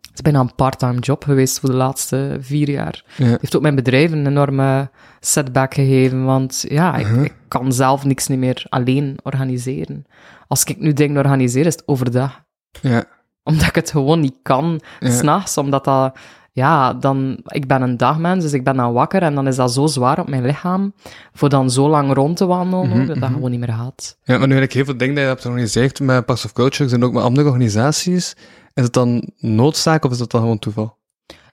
[0.02, 3.04] Het is bijna een part-time job geweest voor de laatste vier jaar.
[3.18, 3.26] Ja.
[3.26, 8.06] Het heeft ook mijn bedrijf een enorme setback gegeven, want ja, ik, ik kan zelf
[8.06, 10.06] niks niet meer alleen organiseren.
[10.48, 12.42] Als ik nu dingen organiseer, is het overdag
[12.82, 13.04] Ja.
[13.44, 15.10] omdat ik het gewoon niet kan, Ja.
[15.10, 16.18] s'nachts, omdat dat,
[16.58, 19.74] ja, dan, ik ben een dagmens, dus ik ben dan wakker en dan is dat
[19.74, 20.94] zo zwaar op mijn lichaam,
[21.34, 24.18] voor dan zo lang rond te wandelen, Mhm, dat dat gewoon niet meer gaat.
[24.24, 26.54] Ja, maar nu heb ik heel veel dingen die je hebt georganiseerd met Parks of
[26.54, 28.36] Cultures en ook met andere organisaties.
[28.74, 30.98] Is het dan noodzaak of is dat dan gewoon toeval?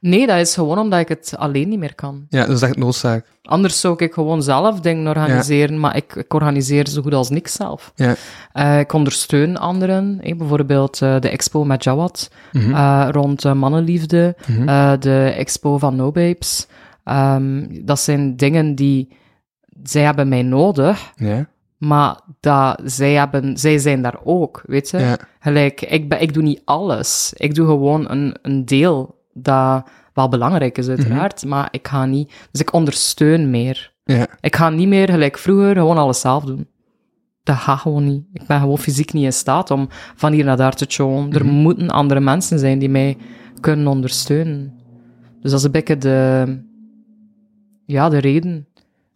[0.06, 2.26] Nee, dat is gewoon omdat ik het alleen niet meer kan.
[2.28, 3.26] Ja, dat is echt noodzaak.
[3.42, 7.52] Anders zou ik gewoon zelf dingen organiseren, maar ik, ik organiseer zo goed als niks
[7.52, 7.92] zelf.
[7.94, 8.14] Ja.
[8.52, 12.74] Eh, ik ondersteun anderen, bijvoorbeeld eh, de expo met Jawad, Mhm.
[12.74, 14.36] eh, rond mannenliefde,
[14.66, 16.66] eh, de expo van No Babes.
[17.04, 19.08] Ehm, dat zijn dingen die,
[19.82, 21.46] zij hebben mij nodig, Ja.
[21.78, 25.18] maar dat, zij, hebben, zij zijn daar ook, weet je.
[25.40, 27.32] Gelijk, ik, ben, ik doe niet alles.
[27.36, 32.32] Ik doe gewoon een, een deel dat wel belangrijk is, uiteraard, maar ik ga niet...
[32.50, 33.92] Dus ik ondersteun meer.
[34.04, 34.26] Ja.
[34.40, 36.68] Ik ga niet meer, gelijk vroeger, gewoon alles zelf doen.
[37.42, 38.24] Dat gaat gewoon niet.
[38.32, 41.32] Ik ben gewoon fysiek niet in staat om van hier naar daar te showen.
[41.32, 43.16] Er moeten andere mensen zijn die mij
[43.60, 44.72] kunnen ondersteunen.
[45.40, 46.58] Dus dat is een beetje de,
[47.86, 48.66] ja, de reden.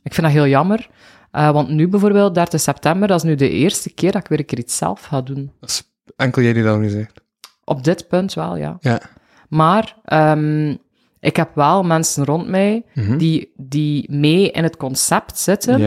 [0.03, 0.89] Ik vind dat heel jammer.
[1.31, 4.39] Eh, want nu bijvoorbeeld, 30 september, dat is nu de eerste keer dat ik weer
[4.39, 5.53] een keer iets zelf ga doen.
[5.61, 5.83] Dat is
[6.17, 7.21] enkel jij die dat organiseert.
[7.65, 8.77] Op dit punt wel, ja.
[8.81, 9.01] Ja.
[9.49, 10.75] Maar ehm,
[11.21, 13.17] ik heb wel mensen rond mij Mhm.
[13.17, 15.81] die, die mee in het concept zitten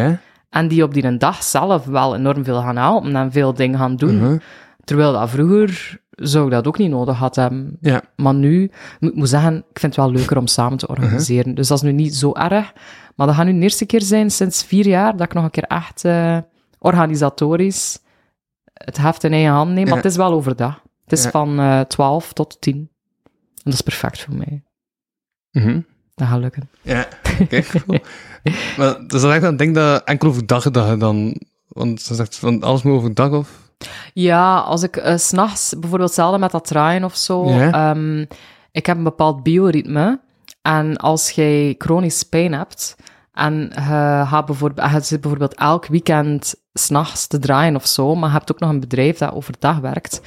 [0.50, 3.80] en die op die een dag zelf wel enorm veel gaan helpen en veel dingen
[3.80, 4.17] gaan doen.
[4.17, 4.38] Mhm.
[4.84, 7.78] Terwijl dat vroeger zou ik dat ook niet nodig had hebben.
[7.82, 8.02] Ja.
[8.15, 11.56] Maar nu, ik moet zeggen, ik vind het wel leuker om samen te organiseren.
[11.56, 12.74] Dus dat is nu niet zo erg.
[13.15, 15.50] Maar dat gaat nu de eerste keer zijn sinds vier jaar dat ik nog een
[15.50, 16.38] keer echt eh,
[16.80, 18.00] organisatorisch
[18.74, 19.86] het heft in eigen hand neem.
[19.88, 20.82] Maar het is wel overdag.
[21.04, 21.30] Het is Ja.
[21.30, 22.89] van eh 12 tot 10.
[23.63, 24.63] En dat is perfect voor mij.
[25.52, 25.80] Mhm.
[26.15, 26.69] Dat gaat lukken.
[26.82, 27.08] Ja,
[27.39, 27.62] oké.
[27.71, 28.00] cool.
[28.78, 31.41] maar dat is echt een ding dat enkel overdag dat je dan...
[31.67, 33.60] Want ze zegt van alles moet overdag of...
[34.13, 37.50] Ja, als ik eh, s s'nachts bijvoorbeeld hetzelfde met dat draaien of zo.
[37.50, 37.71] Ja.
[37.71, 38.26] ehm,
[38.71, 40.19] ik heb een bepaald bioritme.
[40.62, 42.95] En als jij chronisch pijn hebt
[43.34, 48.30] en je, gaat bijvoorbeeld, je zit bijvoorbeeld elk weekend s'nachts te draaien of zo, maar
[48.30, 50.21] je hebt ook nog een bedrijf dat overdag werkt.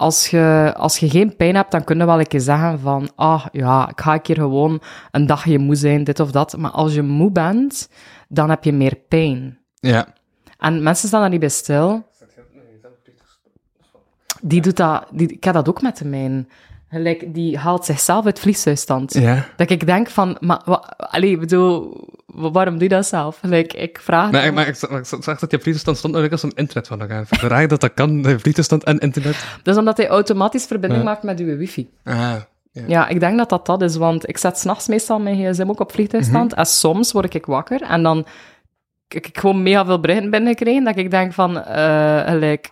[0.00, 3.10] Als je, als je geen pijn hebt, dan kun je wel een keer zeggen van,
[3.14, 6.56] ah ja, ik ga een keer gewoon een dagje moe zijn, dit of dat.
[6.56, 7.88] Maar als je moe bent,
[8.28, 9.58] dan heb je meer pijn.
[9.74, 10.14] Ja.
[10.58, 12.08] En mensen staan daar niet bij stil.
[14.40, 16.48] Die doet dat, die, ik heb dat ook met de mijn.
[16.90, 19.14] Gelijk, die haalt zichzelf uit vliegtuigstand.
[19.14, 19.46] Ja.
[19.56, 23.38] Dat ik denk van, maar, wa, allee, ik bedoel, wa- waarom doe je dat zelf?
[23.38, 24.44] Gelijk, ik vraag...
[24.44, 26.86] Ik- maar ik zag- maar ik zag dat je vliegtuigstand stond nou als een internet
[26.86, 27.26] van elkaar.
[27.30, 29.44] Raar dat dat kan, de vliegtuigstand en internet.
[29.62, 31.08] Dat is omdat hij automatisch verbinding Ja.
[31.08, 31.88] maakt met uw wifi.
[32.04, 32.34] Ah,
[32.86, 35.80] Ja, ik denk dat dat dat is, want ik zet s'nachts meestal mijn gsm ook
[35.80, 38.26] op vliegtuigstand en soms word ik wakker en dan
[39.12, 42.70] heb ik gewoon mega veel berichten binnengekregen dat ik denk van, eh gelijk...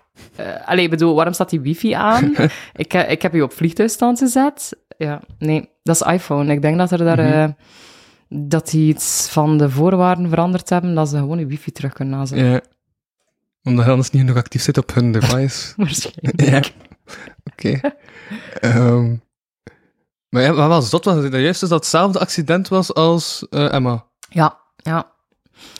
[0.65, 2.35] allee, ik bedoel, waarom staat die wifi aan?
[2.77, 4.77] ik, ik heb je op vliegtuigstand gezet.
[4.97, 6.53] Ja, nee, dat is iPhone.
[6.53, 7.19] Ik denk dat er daar...
[7.19, 7.49] eh,
[8.29, 12.19] dat die iets van de voorwaarden veranderd hebben, dat ze gewoon je wifi terug kunnen
[12.19, 12.47] nazetten.
[12.47, 12.61] ja.
[13.63, 15.73] Omdat je anders niet nog actief zit op hun device.
[15.77, 16.43] Waarschijnlijk.
[16.43, 16.63] ja.
[17.53, 17.81] Oké.
[18.61, 19.17] Ehm,
[20.29, 21.05] maar ja, wat was dat?
[21.05, 24.07] Was het juist dus dat hetzelfde accident was als Emma?
[24.29, 25.13] Ja, ja.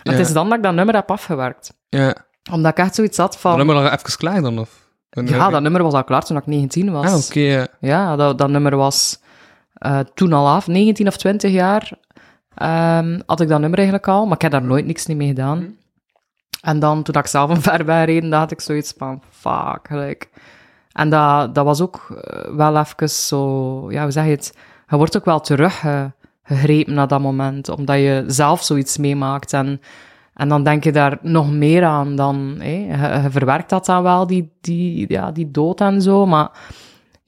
[0.03, 0.11] Ja.
[0.11, 1.75] Het is dan dat ik dat nummer heb afgewerkt.
[1.89, 2.17] Ja.
[2.53, 3.57] Omdat ik echt zoiets had van...
[3.57, 4.87] hebben we nog even klaar dan, of?
[5.11, 7.07] Ja, dat nummer was al klaar toen ik 19 was.
[7.07, 7.67] Ah, oké, ja.
[7.81, 9.21] Ja, dat, dat nummer was
[9.73, 11.91] eh, toen al af, 19 of 20 jaar
[12.55, 15.29] ehm, had ik dat nummer eigenlijk al, maar ik heb daar nooit niks niet mee
[15.29, 15.77] gedaan.
[16.61, 19.81] En dan, toen ik zelf een ver ben gereden, dan had ik zoiets van, fuck,
[19.83, 20.29] gelijk.
[20.93, 24.57] En dat, dat was ook eh, wel even zo, ja, hoe zeg je het?
[24.89, 25.41] Je wordt ook wel
[26.49, 29.53] teruggegrepen naar dat moment, omdat je zelf zoiets meemaakt.
[29.53, 29.81] En,
[30.35, 34.03] en dan denk je daar nog meer aan dan, hé, je, je verwerkt dat dan
[34.03, 36.51] wel, die, die, ja, die dood en zo, maar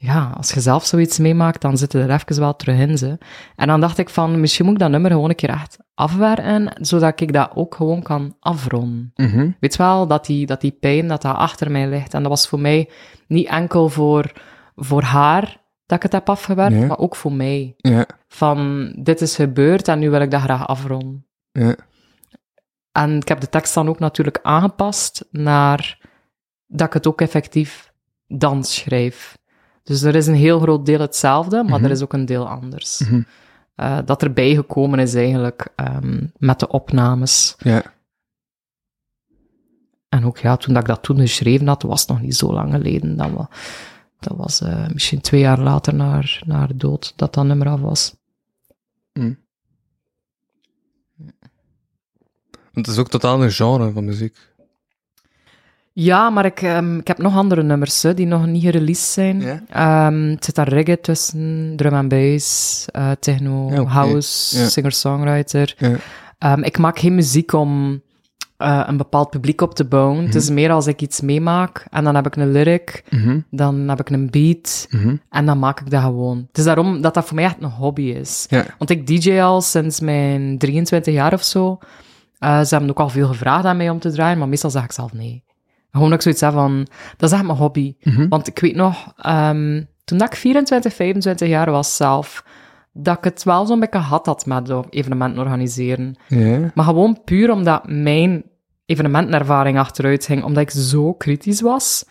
[0.03, 2.99] ja, als je zelf zoiets meemaakt, dan zit je er even wel terug in.
[2.99, 3.19] Ze.
[3.57, 6.73] En dan dacht ik van, misschien moet ik dat nummer gewoon een keer echt afwerken,
[6.81, 9.13] zodat ik dat ook gewoon kan afronden.
[9.17, 9.51] Mhm.
[9.61, 12.15] Weet wel, dat die, dat die pijn, dat dat achter mij ligt.
[12.15, 12.89] En dat was voor mij
[13.27, 14.33] niet enkel voor,
[14.77, 15.60] voor haar
[15.91, 17.75] dat ik het heb afgewerkt, maar ook voor mij.
[17.77, 21.27] Ja, Van, dit is gebeurd en nu wil ik dat graag afronden.
[21.53, 21.75] ja.
[22.93, 25.99] En ik heb de tekst dan ook natuurlijk aangepast naar
[26.67, 27.93] dat ik het ook effectief
[28.27, 29.39] dan schrijf.
[29.83, 31.85] Dus er is een heel groot deel hetzelfde, maar Mhm.
[31.85, 32.99] er is ook een deel anders.
[32.99, 33.23] Mhm.
[33.75, 37.55] Eh, dat erbij gekomen is eigenlijk ehm, met de opnames.
[37.59, 37.83] Ja.
[40.09, 42.53] En ook ja, toen dat ik dat toen geschreven had, was het nog niet zo
[42.53, 43.17] lang geleden.
[43.17, 43.49] Dat, wa-
[44.21, 47.81] dat was eh, misschien twee jaar later naar, naar de dood dat dat nummer af
[47.81, 48.15] was.
[52.73, 54.37] Want het is ook totaal een genre van muziek.
[55.93, 59.67] Ja, maar ik, ehm, ik heb nog andere nummers hè, die nog niet gereleased zijn.
[59.69, 65.77] Ehm, het zit daar reggae tussen, drum en bass, eh, techno, Ja, house, singer-songwriter.
[66.39, 68.03] Ehm, ik maak geen muziek om
[68.61, 70.17] eh, een bepaald publiek op te bouwen.
[70.19, 70.37] Het Mhm.
[70.37, 73.39] is meer als ik iets meemaak en dan heb ik een lyric, Mhm.
[73.51, 75.17] dan heb ik een beat Mhm.
[75.31, 76.45] en dan maak ik dat gewoon.
[76.49, 78.47] Het is daarom dat dat voor mij echt een hobby is.
[78.49, 78.65] Ja.
[78.79, 81.79] Want ik DJ al sinds mijn 23 jaar of zo.
[82.39, 84.85] Eh, ze hebben ook al veel gevraagd aan mij om te draaien, maar meestal zeg
[84.85, 85.45] ik zelf nee.
[85.93, 87.95] Gewoon dat ik zoiets van, dat is echt mijn hobby.
[88.03, 88.29] Mhm.
[88.29, 92.45] Want ik weet nog, ehm, toen dat ik 24, 25 jaar was zelf,
[92.93, 96.17] dat ik het wel zo'n beetje had had met evenementen organiseren.
[96.29, 96.71] Ja.
[96.75, 98.45] Maar gewoon puur omdat mijn
[98.87, 102.05] evenementenervaring achteruit ging, omdat ik zo kritisch was.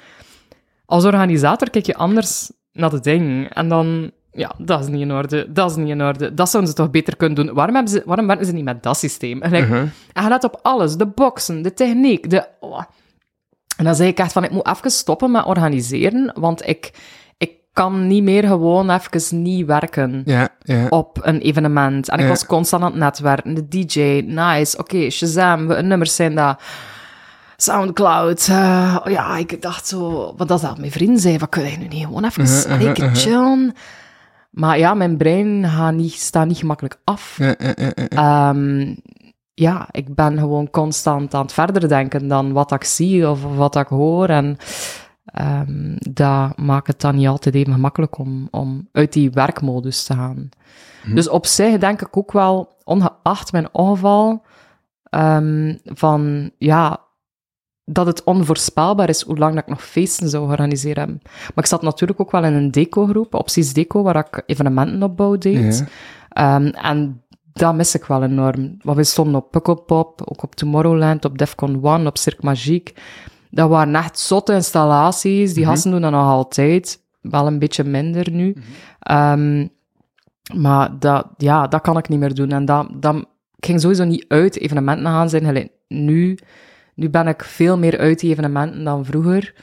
[0.86, 3.50] Als organisator kijk je anders naar de dingen.
[3.54, 6.34] En dan, ja, dat is niet in orde, dat is niet in orde.
[6.34, 7.56] Dat zouden ze toch beter kunnen doen.
[7.56, 9.42] Waarom, hebben ze, waarom werken ze niet met dat systeem?
[9.42, 12.48] En, like, en je let op alles, de boxen, de techniek, de...
[12.60, 12.82] oh.
[13.78, 16.92] En dan zei ik echt van, ik moet even stoppen met organiseren, want ik
[17.74, 20.88] kan niet meer gewoon even niet werken Ja, ja.
[20.90, 22.10] op een evenement.
[22.10, 23.54] En ik was constant aan het netwerken.
[23.54, 24.78] De DJ, nice.
[24.78, 26.62] Oké, Shazam, we- nummers zijn dat.
[27.58, 28.48] Soundcloud.
[28.50, 30.34] eh, ja, ik dacht zo...
[30.38, 32.44] Wat dat dat mijn vrienden zei, wat kun je nu niet gewoon even
[32.82, 33.14] uh-huh.
[33.14, 33.74] chillen?
[34.50, 37.40] Maar ja, mijn brein gaat niet, staat niet gemakkelijk af.
[38.10, 38.96] Ehm,
[39.54, 43.76] ja, ik ben gewoon constant aan het verder denken dan wat ik zie of wat
[43.76, 44.28] ik hoor.
[44.28, 44.58] En
[45.32, 50.14] ehm, dat maakt het dan niet altijd even gemakkelijk om, om uit die werkmodus te
[50.14, 50.50] gaan.
[51.14, 54.44] Dus op zich denk ik ook wel, ongeacht mijn ongeval,
[55.04, 57.00] ehm, van ja,
[57.86, 61.20] dat het onvoorspelbaar is hoe lang dat ik nog feesten zou organiseren.
[61.24, 65.78] Maar ik zat natuurlijk ook wel in een deco-groep, Opties Deco, waar ik evenementenopbouw deed.
[65.78, 65.86] Ja.
[66.30, 68.78] Ehm, en dat mis ik wel enorm.
[68.82, 72.94] Want we stonden op Pukkelpop, ook op Tomorrowland, op Defcon One, op Cirque Magique.
[73.50, 75.54] Dat waren echt zotte installaties.
[75.54, 77.04] Die gasten doen dat nog altijd.
[77.22, 78.56] Wel een beetje minder nu.
[79.00, 79.68] Ehm,
[80.54, 82.52] maar dat, ja, dat kan ik niet meer doen.
[82.52, 83.16] En dat, dat,
[83.56, 85.44] ik ging sowieso niet uit evenementen gaan zijn.
[85.46, 86.38] Gelijk nu,
[86.96, 89.54] nu ben ik veel meer uit die evenementen dan vroeger.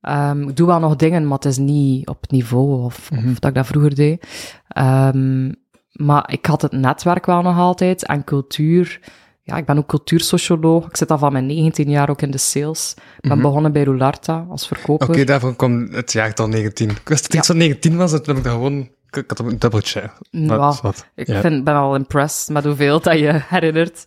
[0.00, 3.50] Ehm, ik doe wel nog dingen, maar het is niet op niveau of, of dat
[3.50, 4.26] ik dat vroeger deed.
[4.68, 5.52] Ehm,
[5.92, 9.00] maar ik had het netwerk wel nog altijd en cultuur.
[9.46, 10.86] Ja, ik ben ook cultuursocioloog.
[10.88, 12.94] Ik zit al van mijn 19 jaar ook in de sales.
[13.20, 15.08] Ik ben begonnen bij Roularta als verkoper.
[15.08, 16.90] Oké, daarvan kwam het jaartal 19.
[16.90, 17.38] Ik wist dat Ja.
[17.38, 18.88] ik zo'n 19 was, en toen heb ik dat gewoon...
[19.10, 20.10] Ik had een dubbeltje.
[20.30, 21.06] Wat.
[21.14, 21.40] Ik Ja.
[21.40, 24.04] vind, ben al impressed met hoeveel dat je herinnert.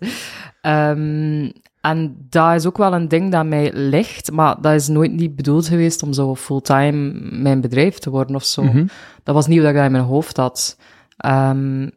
[0.61, 1.49] Ehm,
[1.81, 5.35] en dat is ook wel een ding dat mij ligt, maar dat is nooit niet
[5.35, 8.63] bedoeld geweest om zo fulltime mijn bedrijf te worden of zo.
[8.63, 8.85] Mhm.
[9.23, 10.77] Dat was niet dat ik dat in mijn hoofd had.
[11.17, 11.89] Ehm,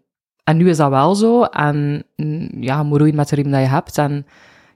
[0.51, 1.43] en nu is dat wel zo.
[1.43, 3.99] En mm, ja, moet roeien met de riem dat je hebt.
[3.99, 4.27] En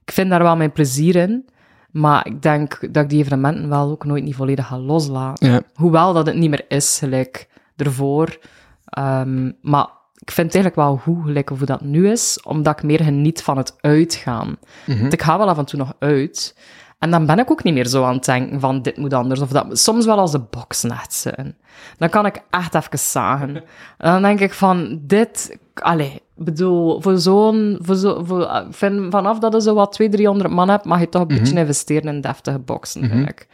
[0.05, 1.49] ik vind daar wel mijn plezier in.
[1.91, 5.51] Maar ik denk dat ik die evenementen wel ook nooit niet volledig ga loslaten.
[5.51, 5.63] Ja.
[5.75, 8.39] Hoewel dat het niet meer is, gelijk ervoor.
[8.85, 12.85] Ehm, maar ik vind het eigenlijk wel goed, gelijk hoe dat nu is, omdat ik
[12.85, 14.57] meer geniet van het uitgaan.
[14.87, 16.55] Want ik ga wel af en toe nog uit.
[16.99, 19.41] En dan ben ik ook niet meer zo aan het denken van dit moet anders
[19.41, 19.79] of dat.
[19.79, 21.57] Soms wel als de box net zijn.
[21.99, 23.57] Dan kan ik echt even zagen.
[23.99, 28.75] En dan denk ik van dit, allee, ik bedoel, voor zo'n, voor zo, voor, ik
[28.75, 31.59] vind vanaf dat je zo wat 200, 300 man hebt, mag je toch een beetje
[31.59, 33.49] investeren in deftige boxen, vind ik.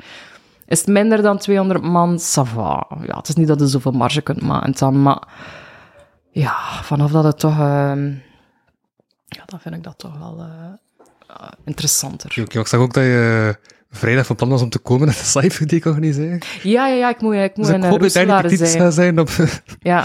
[0.66, 2.87] Is het minder dan 200 man, ça va.
[3.06, 5.22] Ja, het is niet dat je zoveel marge kunt maken dan, maar
[6.30, 8.06] ja, vanaf dat het toch, ehm,
[9.26, 12.42] ja, dan vind ik dat toch wel eh, eh, interessanter.
[12.42, 13.56] Oké, ik zag ook dat je
[13.90, 16.42] vrijdag van plan was om te komen naar de Cypher die ik organiseer.
[16.62, 18.92] Ja, ja, ja, ik moet, ik moet Dus ik hoop uiteindelijk dat zijn.
[18.92, 19.31] zijn op...
[19.81, 20.05] Ja,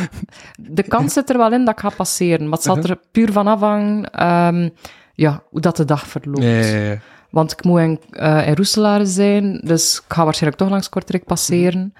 [0.56, 3.32] de kans zit er wel in dat ik ga passeren, maar het zal er puur
[3.32, 4.70] van afhangen ehm,
[5.14, 6.44] ja, hoe dat de dag verloopt.
[6.44, 6.98] Ja, ja, ja.
[7.30, 11.94] Want ik moet in, eh in zijn, dus ik ga waarschijnlijk toch langs Kortrijk passeren.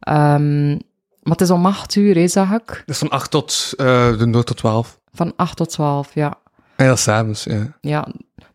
[0.00, 0.68] Ehm,
[1.22, 2.82] maar het is om 8 uur, hè, zag ik.
[2.86, 5.00] Dus van 8 tot eh de noord tot 12.
[5.14, 6.38] Van 8 tot 12, ja.
[6.76, 7.76] En ja, s'avonds, ja.
[7.80, 8.08] ja.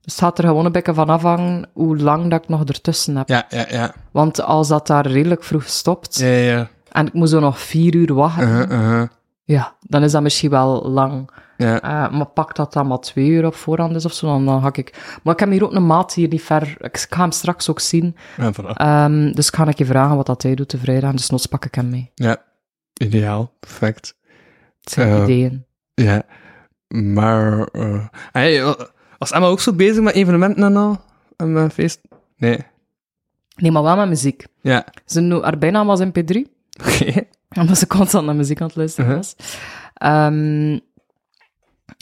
[0.08, 3.16] Dus het gaat er gewoon een beetje van afhangen hoe lang dat ik nog ertussen
[3.18, 3.30] heb.
[3.30, 3.94] Ja, ja, ja.
[4.12, 6.68] Want als dat daar redelijk vroeg stopt, Ja, ja.
[6.92, 9.08] en ik moet zo nog vier uur wachten, uh-huh.
[9.44, 11.30] ja, dan is dat misschien wel lang.
[11.58, 11.82] Ja.
[11.82, 14.62] Eh, maar pak dat dan maar twee uur op voorhand is of zo, dan, dan
[14.62, 15.18] ga ik...
[15.24, 16.76] Maar ik heb hier ook een maat hier niet ver.
[16.80, 18.16] Ik ga hem straks ook zien.
[18.38, 18.52] Ja.
[18.74, 21.12] Ehm, dus ik ga een keer vragen wat dat hij doet de vrijdag.
[21.12, 22.12] Dus nots pak ik hem mee.
[22.16, 22.38] ja.
[23.02, 23.54] Ideaal.
[23.60, 24.16] Perfect.
[24.82, 25.66] Het zijn Eh, ideeën.
[25.94, 26.24] Ja.
[26.88, 27.68] Maar...
[27.72, 28.76] eh hey,
[29.18, 31.02] was Emma ook zo bezig met evenementen en al?
[31.36, 32.02] En met feest?
[32.38, 32.60] Nee.
[33.56, 34.46] Nee, maar wel met muziek.
[34.62, 34.86] Ja.
[35.06, 36.42] Ze haar bijnaam was MP3.
[36.82, 37.24] Oké.
[37.60, 39.24] Omdat ze constant naar muziek aan het luisteren Uh-huh.
[39.24, 39.36] was.
[39.94, 40.80] Ehm,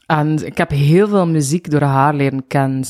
[0.05, 2.83] en ik heb heel veel muziek door haar leren kennen.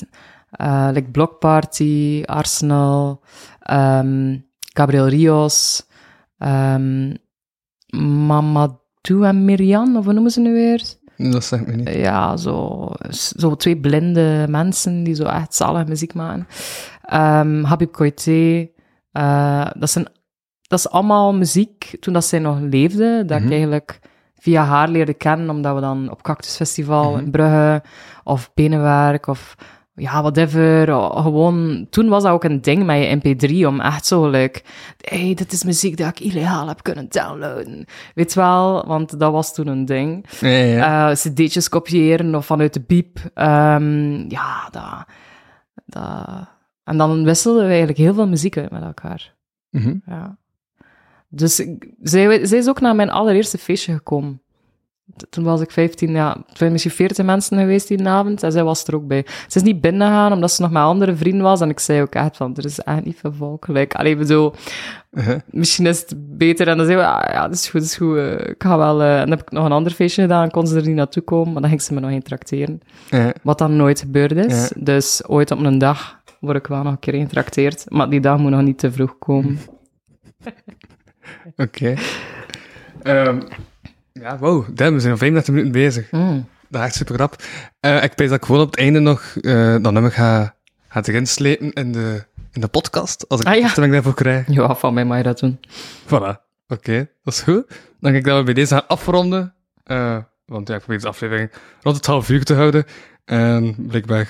[0.52, 3.24] Eh like Block Party, Arsenal,
[3.60, 4.38] ehm,
[4.74, 5.86] Gabriel Rios,
[6.38, 7.14] ehm
[8.26, 10.84] Mamadou en Miriam, of hoe noemen ze nu weer?
[11.18, 11.90] Dat zegt me niet.
[11.90, 16.48] Ja, zo, zo twee blinde mensen die zo echt zalige muziek maken.
[17.02, 18.70] Ehm Habib Koité,
[19.12, 20.08] eh, dat, zijn,
[20.62, 24.00] dat is allemaal muziek toen dat zij nog leefde, dat ik eigenlijk
[24.36, 27.84] via haar leerde kennen, omdat we dan op Cactus Festival in Brugge,
[28.24, 29.56] of Benenwerk, of
[29.96, 30.92] ja, whatever.
[30.94, 34.62] o- Gewoon, toen was dat ook een ding met je mp3, om echt zo, like,
[35.02, 37.86] hey, dit is muziek dat ik illegaal heb kunnen downloaden.
[38.16, 40.26] Weet je wel, want dat was toen een ding.
[40.40, 41.10] Ja, ja.
[41.10, 43.20] Eh, cd'tjes kopiëren of vanuit de biep.
[43.34, 45.06] Ehm, ja, dat,
[45.86, 46.48] dat...
[46.84, 49.34] En dan wisselden we eigenlijk heel veel muziek uit met elkaar.
[49.70, 49.96] Mhm.
[50.06, 50.38] Ja.
[51.30, 54.42] Dus ik- zij, zij is ook naar mijn allereerste feestje gekomen.
[55.30, 56.38] Toen was ik 15, ja.
[56.54, 58.44] Waren misschien 40 mensen geweest die avond.
[58.44, 59.26] En zij was er ook bij.
[59.48, 61.62] Ze is niet binnengegaan, omdat ze nog met andere vrienden was.
[61.62, 63.68] En ik zei ook echt van, er is echt niet veel volk.
[63.68, 64.54] Like, allee, bedoel,
[65.12, 65.40] Uh-huh.
[65.50, 66.68] misschien is het beter.
[66.68, 68.18] En dan zei we, ah, ja, dat is goed, dat is goed.
[68.18, 69.02] eh, ik ga wel...
[69.02, 70.44] eh, En dan heb ik nog een ander feestje gedaan.
[70.44, 71.52] En kon ze er niet naartoe komen.
[71.54, 72.80] Maar dan ging ze me nog tracteren.
[73.10, 73.34] Ja.
[73.44, 74.70] Wat dan nooit gebeurd is.
[74.76, 74.82] Ja.
[74.84, 77.86] Dus ooit op een dag word ik wel nog een keer getrakteerd.
[77.88, 79.60] Maar die dag moet nog niet te vroeg komen.
[81.56, 81.94] Oké.
[83.02, 83.42] Ehm,
[84.26, 84.66] ja, wow.
[84.74, 86.12] Damn, we zijn al 35 minuten bezig.
[86.12, 86.48] Mm.
[86.70, 87.44] Dat is echt super rap.
[87.80, 90.56] Eh, ik weet dat ik gewoon op het einde nog eh dat nummer ga,
[90.88, 93.30] ga erin slepen in de, in de podcast.
[93.30, 93.88] Als ik Ah, ja.
[93.88, 94.48] daarvoor krijg.
[94.48, 95.60] Ja, van mij mag je dat doen.
[96.06, 96.44] Voilà.
[96.68, 97.68] Oké, dat is goed.
[97.68, 99.54] Dan denk ik dat we bij deze gaan afronden.
[99.84, 101.52] Eh, want ja, ik probeer deze aflevering
[101.82, 102.86] rond het half uur te houden.
[103.26, 104.30] En blijkbaar...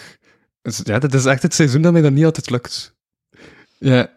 [0.84, 2.96] Ja, dit is echt het seizoen dat mij dat niet altijd lukt.
[3.78, 4.10] Ja.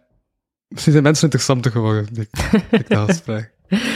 [0.69, 2.29] Misschien zijn mensen interessanter geworden, ik,
[2.81, 3.53] ik dat afspraak.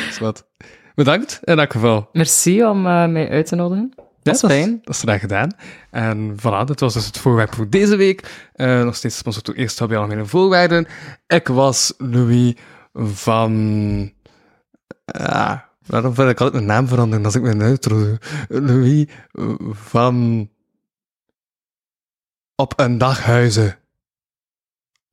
[0.08, 0.46] Is wat.
[0.95, 2.09] Bedankt, in elk geval.
[2.12, 3.93] Merci om eh, mij uit te nodigen.
[4.22, 4.80] Dat is Ja, fijn.
[4.82, 5.51] Dat is graag gedaan.
[5.90, 8.49] En voilà, dit was dus het voorwerp voor deze week.
[8.53, 10.86] Eh, nog steeds gesponsord door Eerst Algemene Algemene Voorwaarden.
[11.26, 12.55] Ik was Louis
[12.93, 14.12] van...
[15.05, 18.18] Ja, waarom wil ik altijd mijn naam veranderen als ik mijn outro doe?
[18.49, 19.07] Louis
[19.70, 20.49] van...
[22.55, 23.78] Op een dag huizen.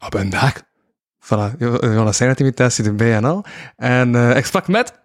[0.06, 0.54] Op een dag?
[1.26, 3.46] Voilà, Jonas zijn het imitatie erbij en al.
[3.76, 5.00] En eh, ik sprak met...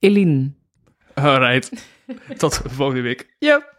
[0.00, 0.54] Eline.
[1.14, 1.70] Alright.
[2.36, 3.36] Tot volgende week.
[3.38, 3.78] Yep.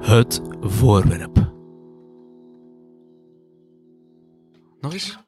[0.00, 1.52] Het voorwerp.
[4.80, 5.18] Nog eens?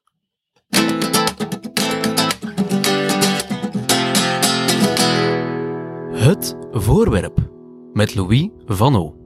[6.12, 7.50] Het voorwerp.
[7.92, 9.21] Met Louis Van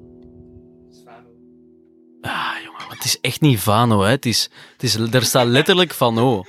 [3.06, 4.10] is echt niet Vano, hè.
[4.10, 6.44] Het is, het is, er staat letterlijk Van O.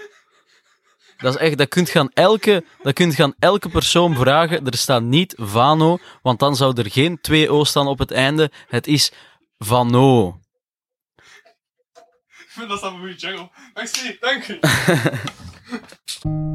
[1.18, 4.66] Dat is echt, dat kunt gaan elke, dat kunt gaan elke persoon vragen.
[4.66, 8.52] Er staat niet Vano, want dan zou er geen twee O staan op het einde.
[8.68, 9.12] Het is
[9.58, 10.40] Vano.
[12.68, 13.50] Dat is een goede jungle.
[13.74, 14.60] Merci, dank je.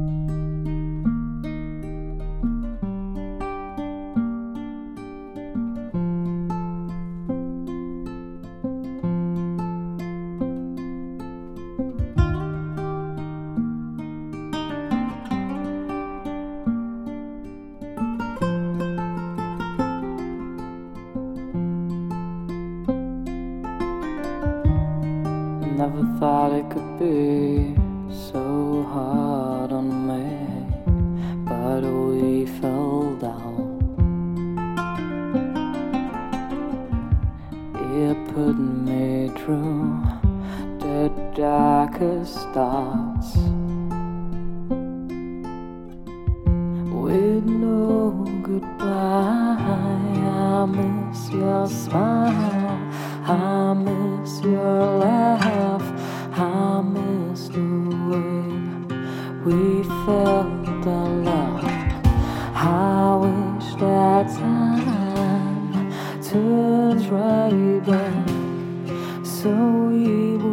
[69.43, 70.52] 都已不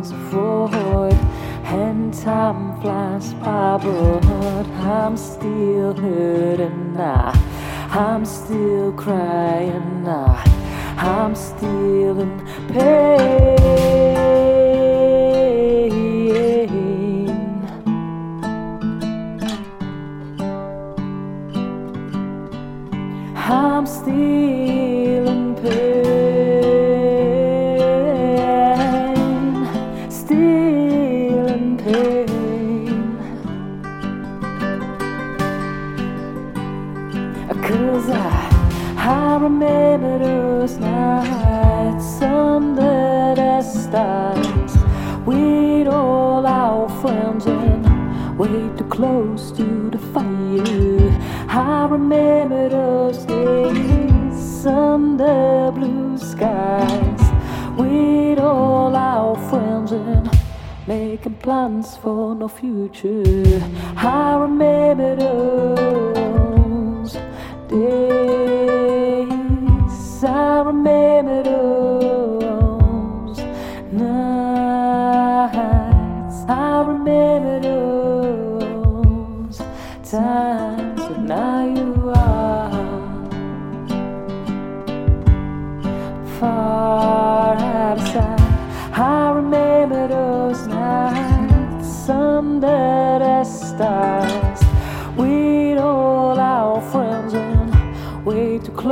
[0.00, 1.12] forward
[1.64, 6.96] and time flies by, but I'm still hurting.
[6.96, 7.32] I,
[7.90, 10.06] I'm still crying.
[10.06, 10.42] I,
[10.96, 14.11] I'm still in pain.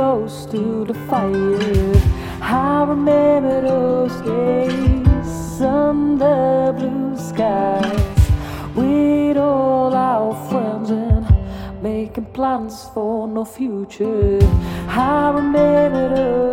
[0.01, 1.93] close to the fire.
[2.41, 8.21] I remember those days under blue skies
[8.75, 11.23] with all our friends and
[11.83, 14.39] making plans for no future.
[14.87, 16.50] I remember those